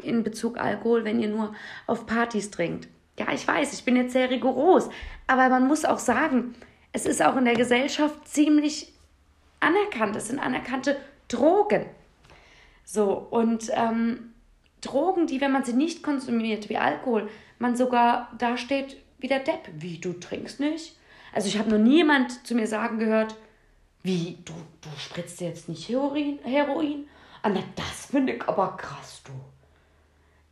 in 0.03 0.23
Bezug 0.23 0.57
Alkohol, 0.57 1.03
wenn 1.05 1.19
ihr 1.19 1.29
nur 1.29 1.53
auf 1.87 2.05
Partys 2.05 2.51
trinkt. 2.51 2.87
Ja, 3.17 3.33
ich 3.33 3.47
weiß, 3.47 3.73
ich 3.73 3.83
bin 3.83 3.95
jetzt 3.95 4.13
sehr 4.13 4.29
rigoros, 4.29 4.89
aber 5.27 5.49
man 5.49 5.67
muss 5.67 5.83
auch 5.83 5.99
sagen, 5.99 6.55
es 6.93 7.05
ist 7.05 7.21
auch 7.21 7.35
in 7.35 7.45
der 7.45 7.55
Gesellschaft 7.55 8.27
ziemlich 8.27 8.93
anerkannt. 9.59 10.15
Es 10.15 10.27
sind 10.27 10.39
anerkannte 10.39 10.97
Drogen. 11.27 11.85
So, 12.85 13.13
und 13.29 13.69
ähm, 13.73 14.33
Drogen, 14.81 15.27
die, 15.27 15.41
wenn 15.41 15.51
man 15.51 15.63
sie 15.63 15.73
nicht 15.73 16.01
konsumiert, 16.01 16.69
wie 16.69 16.77
Alkohol, 16.77 17.29
man 17.59 17.75
sogar 17.75 18.31
dasteht 18.37 18.97
wie 19.19 19.27
der 19.27 19.39
Depp. 19.39 19.69
Wie, 19.73 19.99
du 19.99 20.13
trinkst 20.13 20.59
nicht? 20.59 20.95
Also 21.33 21.47
ich 21.47 21.59
habe 21.59 21.69
noch 21.69 21.77
niemand 21.77 22.47
zu 22.47 22.55
mir 22.55 22.67
sagen 22.67 22.97
gehört, 22.97 23.35
wie, 24.01 24.37
du, 24.45 24.53
du 24.81 24.89
spritzt 24.97 25.41
jetzt 25.41 25.67
nicht 25.67 25.89
Heroin? 25.89 26.39
Heroin? 26.43 27.05
Ah, 27.41 27.49
na, 27.49 27.61
das 27.75 28.07
finde 28.07 28.33
ich 28.33 28.47
aber 28.47 28.75
krass, 28.77 29.21
du. 29.25 29.31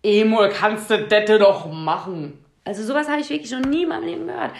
Emul, 0.08 0.50
kannst 0.50 0.89
du 0.89 1.06
das 1.08 1.39
doch 1.39 1.72
machen. 1.72 2.44
Also 2.63 2.84
sowas 2.84 3.10
habe 3.10 3.22
ich 3.22 3.29
wirklich 3.29 3.51
noch 3.51 3.62
nie 3.62 3.84
in 3.84 3.89
meinem 3.89 4.03
Leben 4.06 4.27
gehört. 4.27 4.51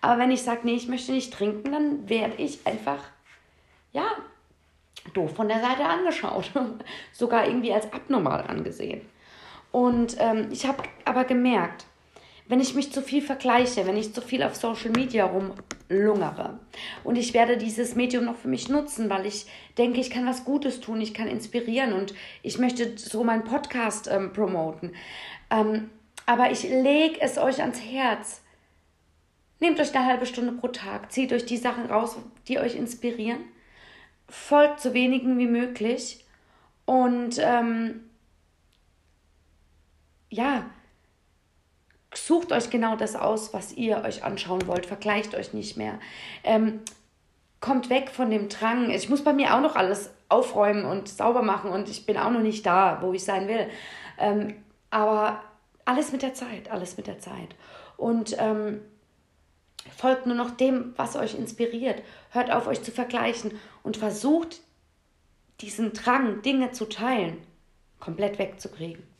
Aber 0.00 0.18
wenn 0.18 0.30
ich 0.30 0.42
sage, 0.42 0.60
nee, 0.64 0.74
ich 0.74 0.88
möchte 0.88 1.12
nicht 1.12 1.32
trinken, 1.32 1.72
dann 1.72 2.08
werde 2.08 2.34
ich 2.36 2.66
einfach, 2.66 2.98
ja, 3.92 4.04
doof 5.14 5.34
von 5.34 5.48
der 5.48 5.60
Seite 5.60 5.84
angeschaut. 5.84 6.50
Sogar 7.12 7.46
irgendwie 7.46 7.72
als 7.72 7.92
abnormal 7.92 8.44
angesehen. 8.46 9.02
Und 9.72 10.16
ähm, 10.20 10.48
ich 10.52 10.66
habe 10.66 10.82
aber 11.04 11.24
gemerkt, 11.24 11.86
wenn 12.46 12.60
ich 12.60 12.74
mich 12.74 12.92
zu 12.92 13.00
viel 13.00 13.22
vergleiche, 13.22 13.86
wenn 13.86 13.96
ich 13.96 14.12
zu 14.12 14.20
viel 14.20 14.42
auf 14.42 14.54
Social 14.54 14.90
Media 14.90 15.24
rumlungere 15.24 16.58
und 17.02 17.16
ich 17.16 17.32
werde 17.32 17.56
dieses 17.56 17.94
Medium 17.94 18.26
noch 18.26 18.36
für 18.36 18.48
mich 18.48 18.68
nutzen, 18.68 19.08
weil 19.08 19.24
ich 19.24 19.46
denke, 19.78 20.00
ich 20.00 20.10
kann 20.10 20.26
was 20.26 20.44
Gutes 20.44 20.80
tun, 20.80 21.00
ich 21.00 21.14
kann 21.14 21.26
inspirieren 21.26 21.94
und 21.94 22.14
ich 22.42 22.58
möchte 22.58 22.98
so 22.98 23.24
meinen 23.24 23.44
Podcast 23.44 24.08
ähm, 24.10 24.32
promoten. 24.32 24.94
Ähm, 25.50 25.90
aber 26.26 26.50
ich 26.50 26.64
lege 26.64 27.20
es 27.20 27.38
euch 27.38 27.60
ans 27.60 27.80
Herz. 27.80 28.42
Nehmt 29.60 29.80
euch 29.80 29.94
eine 29.94 30.06
halbe 30.06 30.26
Stunde 30.26 30.52
pro 30.52 30.68
Tag, 30.68 31.12
zieht 31.12 31.32
euch 31.32 31.46
die 31.46 31.56
Sachen 31.56 31.86
raus, 31.86 32.18
die 32.48 32.58
euch 32.58 32.76
inspirieren, 32.76 33.40
folgt 34.28 34.80
so 34.80 34.92
wenigen 34.92 35.38
wie 35.38 35.46
möglich 35.46 36.24
und 36.84 37.38
ähm, 37.38 38.04
ja, 40.28 40.68
sucht 42.16 42.52
euch 42.52 42.70
genau 42.70 42.96
das 42.96 43.16
aus, 43.16 43.52
was 43.52 43.72
ihr 43.72 44.02
euch 44.04 44.24
anschauen 44.24 44.66
wollt, 44.66 44.86
vergleicht 44.86 45.34
euch 45.34 45.52
nicht 45.52 45.76
mehr. 45.76 45.98
Ähm, 46.42 46.80
kommt 47.60 47.90
weg 47.90 48.10
von 48.10 48.30
dem 48.30 48.48
Drang. 48.48 48.90
Ich 48.90 49.08
muss 49.08 49.24
bei 49.24 49.32
mir 49.32 49.54
auch 49.54 49.60
noch 49.60 49.76
alles 49.76 50.10
aufräumen 50.28 50.84
und 50.84 51.08
sauber 51.08 51.42
machen 51.42 51.70
und 51.70 51.88
ich 51.88 52.06
bin 52.06 52.16
auch 52.16 52.30
noch 52.30 52.40
nicht 52.40 52.66
da, 52.66 52.98
wo 53.00 53.12
ich 53.12 53.24
sein 53.24 53.48
will. 53.48 53.68
Ähm, 54.18 54.54
aber 54.90 55.40
alles 55.84 56.12
mit 56.12 56.22
der 56.22 56.34
Zeit, 56.34 56.70
alles 56.70 56.96
mit 56.96 57.06
der 57.06 57.18
Zeit. 57.18 57.54
Und 57.96 58.36
ähm, 58.38 58.80
folgt 59.96 60.26
nur 60.26 60.36
noch 60.36 60.50
dem, 60.50 60.92
was 60.96 61.16
euch 61.16 61.34
inspiriert. 61.34 62.02
Hört 62.30 62.50
auf, 62.50 62.66
euch 62.66 62.82
zu 62.82 62.90
vergleichen 62.90 63.52
und 63.82 63.96
versucht, 63.96 64.60
diesen 65.60 65.92
Drang, 65.92 66.42
Dinge 66.42 66.72
zu 66.72 66.86
teilen, 66.86 67.38
komplett 68.00 68.38
wegzukriegen. 68.38 69.13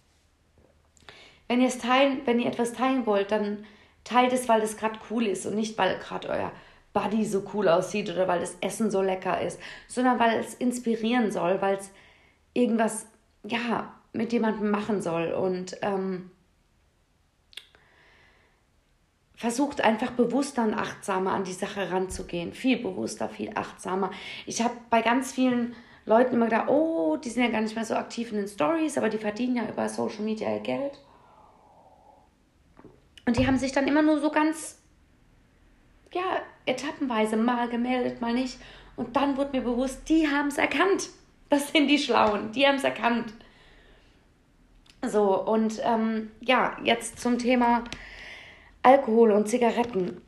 Wenn 1.48 1.60
ihr 1.60 1.68
es 1.68 1.78
teilen, 1.78 2.22
wenn 2.24 2.40
ihr 2.40 2.46
etwas 2.46 2.72
teilen 2.72 3.06
wollt, 3.06 3.30
dann 3.30 3.64
teilt 4.04 4.32
es, 4.32 4.48
weil 4.48 4.62
es 4.62 4.76
gerade 4.76 4.98
cool 5.10 5.26
ist 5.26 5.46
und 5.46 5.54
nicht, 5.54 5.76
weil 5.78 5.98
gerade 5.98 6.28
euer 6.28 6.52
Buddy 6.92 7.24
so 7.24 7.42
cool 7.52 7.68
aussieht 7.68 8.08
oder 8.10 8.28
weil 8.28 8.40
das 8.40 8.56
Essen 8.60 8.90
so 8.90 9.02
lecker 9.02 9.40
ist, 9.40 9.60
sondern 9.88 10.18
weil 10.18 10.38
es 10.38 10.54
inspirieren 10.54 11.32
soll, 11.32 11.60
weil 11.60 11.76
es 11.76 11.90
irgendwas, 12.54 13.06
ja, 13.42 13.92
mit 14.12 14.32
jemandem 14.32 14.70
machen 14.70 15.02
soll. 15.02 15.32
Und 15.32 15.76
ähm, 15.82 16.30
versucht 19.34 19.80
einfach 19.80 20.12
bewusster 20.12 20.62
und 20.62 20.74
achtsamer 20.74 21.32
an 21.32 21.44
die 21.44 21.52
Sache 21.52 21.90
ranzugehen. 21.90 22.52
Viel 22.52 22.78
bewusster, 22.78 23.28
viel 23.28 23.50
achtsamer. 23.54 24.10
Ich 24.46 24.62
habe 24.62 24.74
bei 24.88 25.02
ganz 25.02 25.32
vielen 25.32 25.74
Leuten 26.06 26.34
immer 26.34 26.46
gedacht, 26.46 26.68
oh, 26.68 27.16
die 27.16 27.30
sind 27.30 27.42
ja 27.42 27.50
gar 27.50 27.60
nicht 27.60 27.74
mehr 27.74 27.84
so 27.84 27.94
aktiv 27.94 28.30
in 28.30 28.38
den 28.38 28.48
Stories, 28.48 28.96
aber 28.96 29.08
die 29.08 29.18
verdienen 29.18 29.56
ja 29.56 29.68
über 29.68 29.88
Social 29.88 30.22
Media 30.22 30.52
ihr 30.54 30.60
Geld. 30.60 31.00
Und 33.26 33.38
die 33.38 33.46
haben 33.46 33.58
sich 33.58 33.72
dann 33.72 33.88
immer 33.88 34.02
nur 34.02 34.20
so 34.20 34.30
ganz, 34.30 34.78
ja, 36.12 36.42
etappenweise 36.66 37.36
mal 37.36 37.68
gemeldet, 37.68 38.20
mal 38.20 38.34
nicht. 38.34 38.58
Und 38.96 39.16
dann 39.16 39.36
wurde 39.36 39.56
mir 39.56 39.62
bewusst, 39.62 40.08
die 40.08 40.28
haben 40.28 40.48
es 40.48 40.58
erkannt. 40.58 41.08
Das 41.48 41.72
sind 41.72 41.88
die 41.88 41.98
Schlauen, 41.98 42.52
die 42.52 42.66
haben 42.66 42.76
es 42.76 42.84
erkannt. 42.84 43.32
So, 45.06 45.42
und 45.42 45.80
ähm, 45.84 46.30
ja, 46.40 46.76
jetzt 46.82 47.20
zum 47.20 47.38
Thema 47.38 47.84
Alkohol 48.82 49.32
und 49.32 49.48
Zigaretten. 49.48 50.20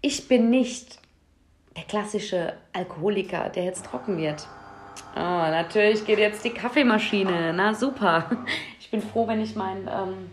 Ich 0.00 0.28
bin 0.28 0.50
nicht 0.50 0.98
der 1.76 1.84
klassische 1.84 2.54
Alkoholiker, 2.72 3.48
der 3.48 3.64
jetzt 3.64 3.86
trocken 3.86 4.18
wird. 4.18 4.46
Oh, 5.16 5.18
natürlich 5.18 6.04
geht 6.04 6.18
jetzt 6.18 6.44
die 6.44 6.50
Kaffeemaschine. 6.50 7.52
Na 7.54 7.74
super. 7.74 8.30
Ich 8.80 8.90
bin 8.90 9.00
froh, 9.00 9.26
wenn 9.26 9.40
ich 9.40 9.56
mein 9.56 9.88
ähm, 9.88 10.30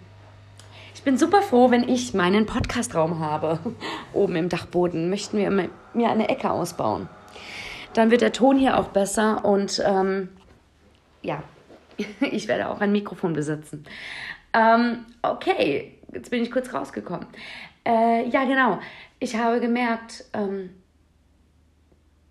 ich 0.94 1.04
bin 1.04 1.18
super 1.18 1.42
froh, 1.42 1.72
wenn 1.72 1.88
ich 1.88 2.14
meinen 2.14 2.46
Podcastraum 2.46 3.20
habe. 3.20 3.60
Oben 4.14 4.36
im 4.36 4.50
Dachboden 4.50 5.10
möchten 5.10 5.38
wir 5.38 5.50
mir 5.50 6.10
eine 6.10 6.30
Ecke 6.30 6.52
ausbauen. 6.52 7.10
Dann 7.94 8.12
wird 8.12 8.22
der 8.22 8.34
Ton 8.34 8.58
hier 8.58 8.78
auch 8.78 8.90
besser 8.90 9.44
und 9.44 9.82
ähm, 9.86 10.30
ja, 11.22 11.44
ich 12.20 12.48
werde 12.48 12.70
auch 12.70 12.82
ein 12.82 12.92
Mikrofon 12.92 13.34
besitzen. 13.34 13.86
Ähm, 14.54 15.06
okay, 15.22 15.98
jetzt 16.14 16.30
bin 16.32 16.44
ich 16.44 16.52
kurz 16.52 16.74
rausgekommen. 16.74 17.28
Äh, 17.86 18.28
ja, 18.30 18.44
genau. 18.44 18.80
Ich 19.20 19.36
habe 19.36 19.60
gemerkt, 19.60 20.26
ähm, 20.34 20.72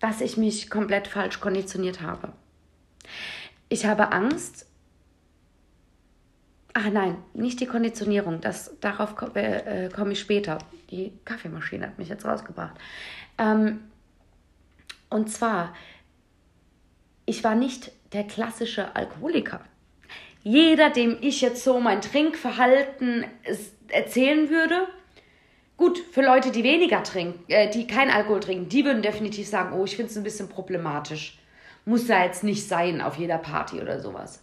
dass 0.00 0.20
ich 0.20 0.36
mich 0.36 0.70
komplett 0.70 1.08
falsch 1.08 1.40
konditioniert 1.40 2.00
habe. 2.00 2.32
Ich 3.68 3.86
habe 3.86 4.12
Angst, 4.12 4.66
Ach 6.72 6.88
nein, 6.90 7.16
nicht 7.34 7.60
die 7.60 7.66
Konditionierung. 7.66 8.40
Das, 8.40 8.76
darauf 8.80 9.14
äh, 9.34 9.88
komme 9.88 10.12
ich 10.12 10.20
später. 10.20 10.58
Die 10.90 11.12
Kaffeemaschine 11.24 11.86
hat 11.86 11.98
mich 11.98 12.08
jetzt 12.08 12.24
rausgebracht. 12.24 12.74
Ähm, 13.38 13.80
und 15.08 15.30
zwar, 15.30 15.74
ich 17.26 17.42
war 17.42 17.56
nicht 17.56 17.90
der 18.12 18.24
klassische 18.24 18.94
Alkoholiker. 18.94 19.60
Jeder, 20.42 20.90
dem 20.90 21.18
ich 21.20 21.40
jetzt 21.40 21.64
so 21.64 21.80
mein 21.80 22.00
Trinkverhalten 22.00 23.24
erzählen 23.88 24.48
würde, 24.48 24.86
gut, 25.76 25.98
für 25.98 26.22
Leute, 26.22 26.50
die 26.50 26.62
weniger 26.62 27.02
trinken, 27.02 27.44
äh, 27.48 27.68
die 27.70 27.86
kein 27.86 28.10
Alkohol 28.10 28.40
trinken, 28.40 28.68
die 28.68 28.84
würden 28.84 29.02
definitiv 29.02 29.48
sagen, 29.48 29.74
oh, 29.78 29.84
ich 29.84 29.96
finde 29.96 30.10
es 30.10 30.16
ein 30.16 30.22
bisschen 30.22 30.48
problematisch 30.48 31.38
Muss 31.84 32.08
ja 32.08 32.24
jetzt 32.24 32.44
nicht 32.44 32.68
sein 32.68 33.00
auf 33.00 33.16
jeder 33.16 33.38
Party 33.38 33.80
oder 33.80 34.00
sowas. 34.00 34.42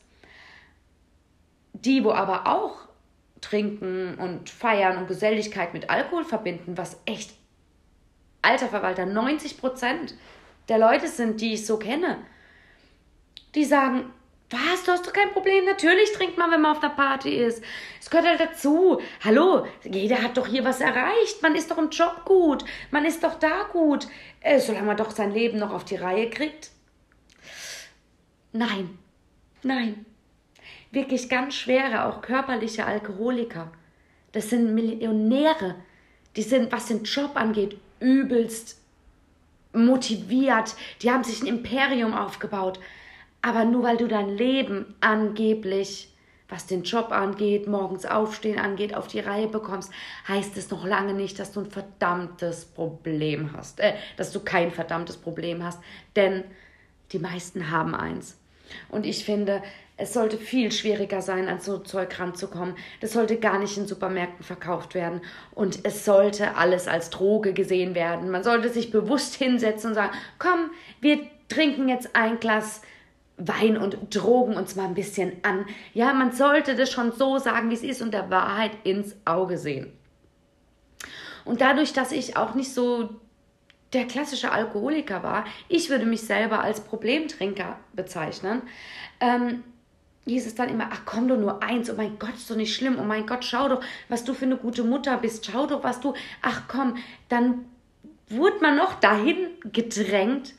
Die, 1.86 2.04
wo 2.04 2.12
aber 2.12 2.48
auch 2.48 2.88
trinken 3.42 4.16
und 4.16 4.50
feiern 4.50 4.98
und 4.98 5.08
Geselligkeit 5.08 5.74
mit 5.74 5.90
Alkohol 5.90 6.24
verbinden, 6.24 6.78
was 6.78 7.00
echt, 7.06 7.34
alter 8.42 8.68
Verwalter, 8.68 9.06
90 9.06 9.60
Prozent 9.60 10.16
der 10.70 10.80
Leute 10.80 11.08
sind, 11.08 11.42
die 11.42 11.54
ich 11.54 11.66
so 11.66 11.78
kenne, 11.78 12.18
die 13.56 13.64
sagen, 13.64 14.12
was, 14.50 14.84
du 14.84 14.92
hast 14.94 15.06
doch 15.06 15.12
kein 15.12 15.32
Problem. 15.32 15.66
Natürlich 15.66 16.12
trinkt 16.14 16.38
man, 16.38 16.52
wenn 16.52 16.62
man 16.62 16.72
auf 16.72 16.80
der 16.80 16.90
Party 16.90 17.36
ist. 17.36 17.62
Es 18.00 18.10
gehört 18.10 18.28
halt 18.28 18.40
dazu. 18.40 19.02
Hallo, 19.22 19.68
jeder 19.84 20.22
hat 20.22 20.38
doch 20.38 20.48
hier 20.48 20.64
was 20.64 20.80
erreicht. 20.80 21.42
Man 21.42 21.56
ist 21.56 21.70
doch 21.70 21.78
im 21.78 21.90
Job 21.90 22.24
gut. 22.24 22.64
Man 22.92 23.04
ist 23.04 23.24
doch 23.24 23.36
da 23.36 23.64
gut. 23.72 24.08
Äh, 24.40 24.60
solange 24.60 24.88
man 24.88 24.98
doch 24.98 25.12
sein 25.12 25.32
Leben 25.32 25.60
noch 25.60 25.74
auf 25.74 25.84
die 25.84 25.98
Reihe 25.98 26.30
kriegt. 26.30 26.72
Nein, 28.54 28.98
nein. 29.64 30.06
Wirklich 30.92 31.30
ganz 31.30 31.56
schwere, 31.56 32.06
auch 32.06 32.22
körperliche 32.22 32.86
Alkoholiker. 32.86 33.72
Das 34.32 34.50
sind 34.50 34.74
Millionäre. 34.74 35.76
Die 36.36 36.44
sind, 36.44 36.72
was 36.72 36.88
den 36.88 37.04
Job 37.04 37.32
angeht, 37.36 37.78
übelst 38.00 38.80
motiviert. 39.74 40.76
Die 41.02 41.12
haben 41.12 41.24
sich 41.24 41.42
ein 41.42 41.48
Imperium 41.48 42.14
aufgebaut. 42.14 42.80
Aber 43.42 43.66
nur 43.66 43.84
weil 43.84 43.98
du 43.98 44.08
dein 44.08 44.30
Leben 44.30 44.96
angeblich, 45.00 46.14
was 46.50 46.66
den 46.66 46.84
Job 46.84 47.12
angeht, 47.12 47.68
morgens 47.68 48.06
aufstehen 48.06 48.60
angeht, 48.60 48.96
auf 48.96 49.08
die 49.08 49.20
Reihe 49.20 49.48
bekommst, 49.48 49.92
heißt 50.28 50.56
es 50.58 50.70
noch 50.70 50.86
lange 50.86 51.14
nicht, 51.14 51.40
dass 51.40 51.52
du 51.52 51.62
ein 51.62 51.72
verdammtes 51.72 52.66
Problem 52.66 53.52
hast. 53.54 53.80
Äh, 53.80 53.96
dass 54.16 54.32
du 54.32 54.40
kein 54.40 54.72
verdammtes 54.72 55.18
Problem 55.18 55.64
hast. 55.64 55.80
Denn 56.16 56.44
die 57.12 57.20
meisten 57.20 57.70
haben 57.70 57.96
eins. 57.96 58.38
Und 58.90 59.06
ich 59.06 59.26
finde, 59.26 59.62
es 59.98 60.14
sollte 60.14 60.38
viel 60.38 60.72
schwieriger 60.72 61.22
sein, 61.22 61.48
an 61.48 61.60
so 61.60 61.80
Zeug 61.80 62.20
ranzukommen. 62.20 62.76
Das 63.02 63.14
sollte 63.14 63.38
gar 63.38 63.58
nicht 63.58 63.78
in 63.78 63.88
Supermärkten 63.88 64.44
verkauft 64.44 64.94
werden. 64.94 65.22
Und 65.56 65.80
es 65.84 66.06
sollte 66.06 66.56
alles 66.56 66.88
als 66.88 67.10
Droge 67.10 67.54
gesehen 67.54 67.96
werden. 67.96 68.30
Man 68.30 68.44
sollte 68.44 68.70
sich 68.70 68.92
bewusst 68.92 69.36
hinsetzen 69.36 69.90
und 69.90 69.96
sagen, 69.96 70.16
komm, 70.38 70.70
wir 71.02 71.20
trinken 71.50 71.90
jetzt 71.90 72.16
ein 72.16 72.40
Glas 72.40 72.82
Wein 73.38 73.78
und 73.78 74.16
drogen 74.16 74.56
uns 74.56 74.76
mal 74.76 74.88
ein 74.88 74.96
bisschen 74.96 75.34
an. 75.44 75.66
Ja, 75.94 76.12
man 76.12 76.32
sollte 76.32 76.76
das 76.76 76.92
schon 76.92 77.12
so 77.12 77.38
sagen, 77.38 77.70
wie 77.70 77.76
es 77.76 77.84
ist 77.84 78.02
und 78.02 78.12
der 78.12 78.32
Wahrheit 78.32 78.72
ins 78.84 79.16
Auge 79.26 79.60
sehen. 79.60 79.94
Und 81.46 81.62
dadurch, 81.62 81.94
dass 81.94 82.12
ich 82.12 82.36
auch 82.36 82.56
nicht 82.56 82.74
so 82.74 83.10
der 83.98 84.06
klassische 84.06 84.52
Alkoholiker 84.52 85.24
war, 85.24 85.44
ich 85.68 85.90
würde 85.90 86.06
mich 86.06 86.22
selber 86.22 86.62
als 86.62 86.82
Problemtrinker 86.82 87.80
bezeichnen, 87.94 88.62
ähm, 89.20 89.64
hieß 90.28 90.46
es 90.46 90.56
dann 90.56 90.70
immer, 90.70 90.90
ach 90.92 91.02
komm 91.06 91.28
doch 91.28 91.38
nur 91.38 91.64
eins, 91.64 91.90
oh 91.90 91.96
mein 91.96 92.20
Gott, 92.20 92.36
ist 92.36 92.50
doch 92.50 92.56
nicht 92.56 92.76
schlimm, 92.76 92.98
oh 93.00 93.04
mein 93.04 93.26
Gott, 93.26 93.44
schau 93.44 93.68
doch, 93.70 93.82
was 94.08 94.24
du 94.24 94.36
für 94.36 94.46
eine 94.46 94.58
gute 94.58 94.84
Mutter 94.84 95.18
bist, 95.18 95.46
schau 95.46 95.66
doch, 95.66 95.84
was 95.84 96.00
du, 96.00 96.14
ach 96.44 96.64
komm, 96.68 96.98
dann 97.28 97.66
wurde 98.30 98.60
man 98.62 98.78
noch 98.78 99.00
dahin 99.00 99.48
gedrängt, 99.64 100.54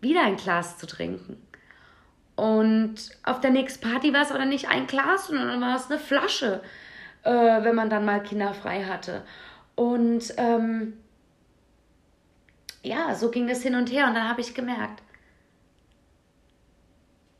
wieder 0.00 0.22
ein 0.22 0.36
Glas 0.36 0.78
zu 0.78 0.86
trinken. 0.86 1.42
Und 2.36 2.94
auf 3.24 3.40
der 3.40 3.50
nächsten 3.50 3.90
Party 3.90 4.12
war 4.12 4.22
es 4.22 4.30
aber 4.30 4.44
nicht 4.44 4.68
ein 4.68 4.86
Glas, 4.86 5.26
sondern 5.26 5.60
war 5.60 5.74
es 5.74 5.90
eine 5.90 5.98
Flasche, 5.98 6.62
äh, 7.24 7.32
wenn 7.32 7.74
man 7.74 7.90
dann 7.90 8.04
mal 8.04 8.22
kinderfrei 8.22 8.84
hatte. 8.84 9.24
Und 9.74 10.34
ähm, 10.36 10.92
ja, 12.88 13.14
so 13.14 13.30
ging 13.30 13.46
das 13.46 13.62
hin 13.62 13.74
und 13.74 13.92
her. 13.92 14.06
Und 14.06 14.14
dann 14.14 14.28
habe 14.28 14.40
ich 14.40 14.54
gemerkt, 14.54 15.02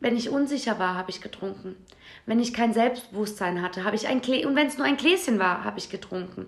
wenn 0.00 0.17
ich 0.17 0.31
unsicher 0.31 0.78
war, 0.78 0.95
habe 0.95 1.11
ich 1.11 1.21
getrunken. 1.21 1.75
Wenn 2.25 2.38
ich 2.38 2.55
kein 2.55 2.73
Selbstbewusstsein 2.73 3.62
hatte, 3.62 3.83
habe 3.83 3.97
ich 3.97 4.07
ein 4.07 4.21
Gläschen, 4.21 4.49
und 4.50 4.57
wenn 4.57 4.69
es 4.69 4.78
nur 4.78 4.87
ein 4.87 4.97
Gläschen 4.97 5.40
war, 5.40 5.64
habe 5.64 5.78
ich 5.78 5.90
getrunken. 5.90 6.47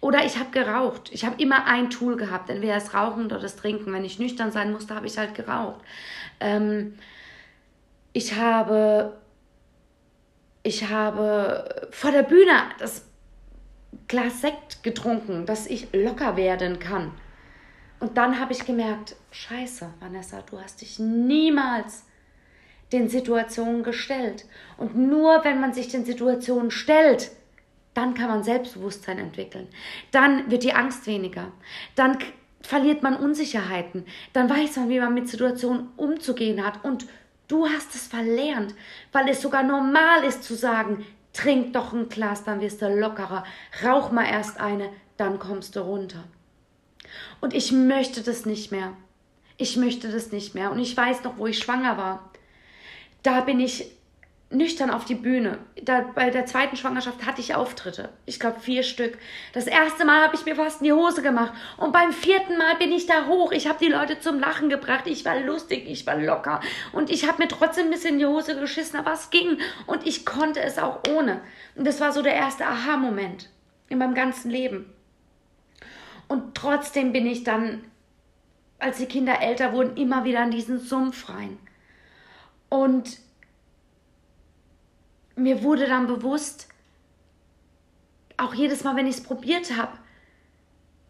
Oder 0.00 0.24
ich 0.24 0.38
habe 0.38 0.50
geraucht. 0.50 1.10
Ich 1.12 1.24
habe 1.24 1.40
immer 1.40 1.66
ein 1.66 1.90
Tool 1.90 2.16
gehabt, 2.16 2.50
entweder 2.50 2.74
das 2.74 2.94
Rauchen 2.94 3.26
oder 3.26 3.38
das 3.38 3.54
Trinken. 3.54 3.92
Wenn 3.92 4.04
ich 4.04 4.18
nüchtern 4.18 4.50
sein 4.50 4.72
musste, 4.72 4.96
habe 4.96 5.06
ich 5.06 5.16
halt 5.16 5.34
geraucht. 5.34 5.80
Ähm, 6.40 6.98
ich 8.12 8.34
habe, 8.34 9.16
ich 10.64 10.88
habe 10.88 11.88
vor 11.92 12.10
der 12.10 12.24
Bühne 12.24 12.62
das 12.80 13.04
Glas 14.08 14.40
Sekt 14.40 14.82
getrunken, 14.82 15.46
dass 15.46 15.66
ich 15.66 15.92
locker 15.92 16.36
werden 16.36 16.80
kann. 16.80 17.12
Und 18.00 18.16
dann 18.16 18.38
habe 18.38 18.52
ich 18.52 18.64
gemerkt, 18.64 19.16
scheiße, 19.32 19.88
Vanessa, 20.00 20.42
du 20.42 20.60
hast 20.60 20.80
dich 20.80 20.98
niemals 20.98 22.04
den 22.92 23.08
Situationen 23.08 23.82
gestellt. 23.82 24.46
Und 24.76 24.96
nur 24.96 25.44
wenn 25.44 25.60
man 25.60 25.74
sich 25.74 25.88
den 25.88 26.04
Situationen 26.04 26.70
stellt, 26.70 27.30
dann 27.94 28.14
kann 28.14 28.28
man 28.28 28.44
Selbstbewusstsein 28.44 29.18
entwickeln. 29.18 29.68
Dann 30.12 30.50
wird 30.50 30.62
die 30.62 30.72
Angst 30.72 31.06
weniger. 31.06 31.50
Dann 31.96 32.18
verliert 32.60 33.02
man 33.02 33.16
Unsicherheiten. 33.16 34.06
Dann 34.32 34.48
weiß 34.48 34.76
man, 34.76 34.88
wie 34.88 35.00
man 35.00 35.14
mit 35.14 35.28
Situationen 35.28 35.88
umzugehen 35.96 36.64
hat. 36.64 36.84
Und 36.84 37.06
du 37.48 37.66
hast 37.66 37.94
es 37.94 38.06
verlernt, 38.06 38.74
weil 39.12 39.28
es 39.28 39.42
sogar 39.42 39.64
normal 39.64 40.22
ist 40.24 40.44
zu 40.44 40.54
sagen, 40.54 41.04
trink 41.32 41.72
doch 41.72 41.92
ein 41.92 42.08
Glas, 42.08 42.44
dann 42.44 42.60
wirst 42.60 42.80
du 42.82 42.88
lockerer. 42.88 43.44
Rauch 43.84 44.12
mal 44.12 44.26
erst 44.26 44.60
eine, 44.60 44.90
dann 45.16 45.38
kommst 45.38 45.76
du 45.76 45.80
runter. 45.80 46.24
Und 47.40 47.54
ich 47.54 47.72
möchte 47.72 48.22
das 48.22 48.46
nicht 48.46 48.72
mehr. 48.72 48.92
Ich 49.56 49.76
möchte 49.76 50.10
das 50.10 50.32
nicht 50.32 50.54
mehr. 50.54 50.70
Und 50.70 50.78
ich 50.78 50.96
weiß 50.96 51.24
noch, 51.24 51.38
wo 51.38 51.46
ich 51.46 51.58
schwanger 51.58 51.96
war 51.96 52.30
da 53.22 53.40
bin 53.40 53.60
ich 53.60 53.92
nüchtern 54.50 54.90
auf 54.90 55.04
die 55.04 55.14
Bühne. 55.14 55.58
Da, 55.82 56.00
bei 56.14 56.30
der 56.30 56.46
zweiten 56.46 56.76
Schwangerschaft 56.76 57.26
hatte 57.26 57.42
ich 57.42 57.54
Auftritte. 57.54 58.08
Ich 58.24 58.40
glaube 58.40 58.60
vier 58.60 58.82
Stück. 58.82 59.18
Das 59.52 59.66
erste 59.66 60.06
Mal 60.06 60.22
habe 60.22 60.36
ich 60.36 60.46
mir 60.46 60.56
fast 60.56 60.80
in 60.80 60.86
die 60.86 60.92
Hose 60.94 61.20
gemacht. 61.20 61.52
Und 61.76 61.92
beim 61.92 62.12
vierten 62.12 62.56
Mal 62.56 62.76
bin 62.76 62.90
ich 62.90 63.04
da 63.04 63.26
hoch. 63.26 63.52
Ich 63.52 63.68
habe 63.68 63.78
die 63.78 63.90
Leute 63.90 64.20
zum 64.20 64.40
Lachen 64.40 64.70
gebracht. 64.70 65.06
Ich 65.06 65.26
war 65.26 65.38
lustig, 65.40 65.84
ich 65.86 66.06
war 66.06 66.16
locker. 66.16 66.62
Und 66.92 67.10
ich 67.10 67.28
habe 67.28 67.42
mir 67.42 67.48
trotzdem 67.48 67.86
ein 67.88 67.90
bisschen 67.90 68.14
in 68.14 68.20
die 68.20 68.26
Hose 68.26 68.58
geschissen, 68.58 68.98
aber 68.98 69.12
es 69.12 69.28
ging. 69.28 69.58
Und 69.86 70.06
ich 70.06 70.24
konnte 70.24 70.60
es 70.60 70.78
auch 70.78 71.00
ohne. 71.10 71.42
Und 71.74 71.86
das 71.86 72.00
war 72.00 72.12
so 72.12 72.22
der 72.22 72.34
erste 72.34 72.64
Aha-Moment 72.64 73.50
in 73.90 73.98
meinem 73.98 74.14
ganzen 74.14 74.50
Leben. 74.50 74.90
Und 76.28 76.54
trotzdem 76.54 77.12
bin 77.12 77.26
ich 77.26 77.42
dann, 77.42 77.84
als 78.78 78.98
die 78.98 79.06
Kinder 79.06 79.40
älter 79.40 79.72
wurden, 79.72 79.96
immer 79.96 80.24
wieder 80.24 80.44
in 80.44 80.50
diesen 80.50 80.78
Sumpf 80.78 81.28
rein. 81.28 81.58
Und 82.68 83.18
mir 85.36 85.62
wurde 85.62 85.86
dann 85.86 86.06
bewusst, 86.06 86.68
auch 88.36 88.54
jedes 88.54 88.84
Mal, 88.84 88.94
wenn 88.96 89.06
ich 89.06 89.16
es 89.16 89.22
probiert 89.22 89.76
habe, 89.76 89.98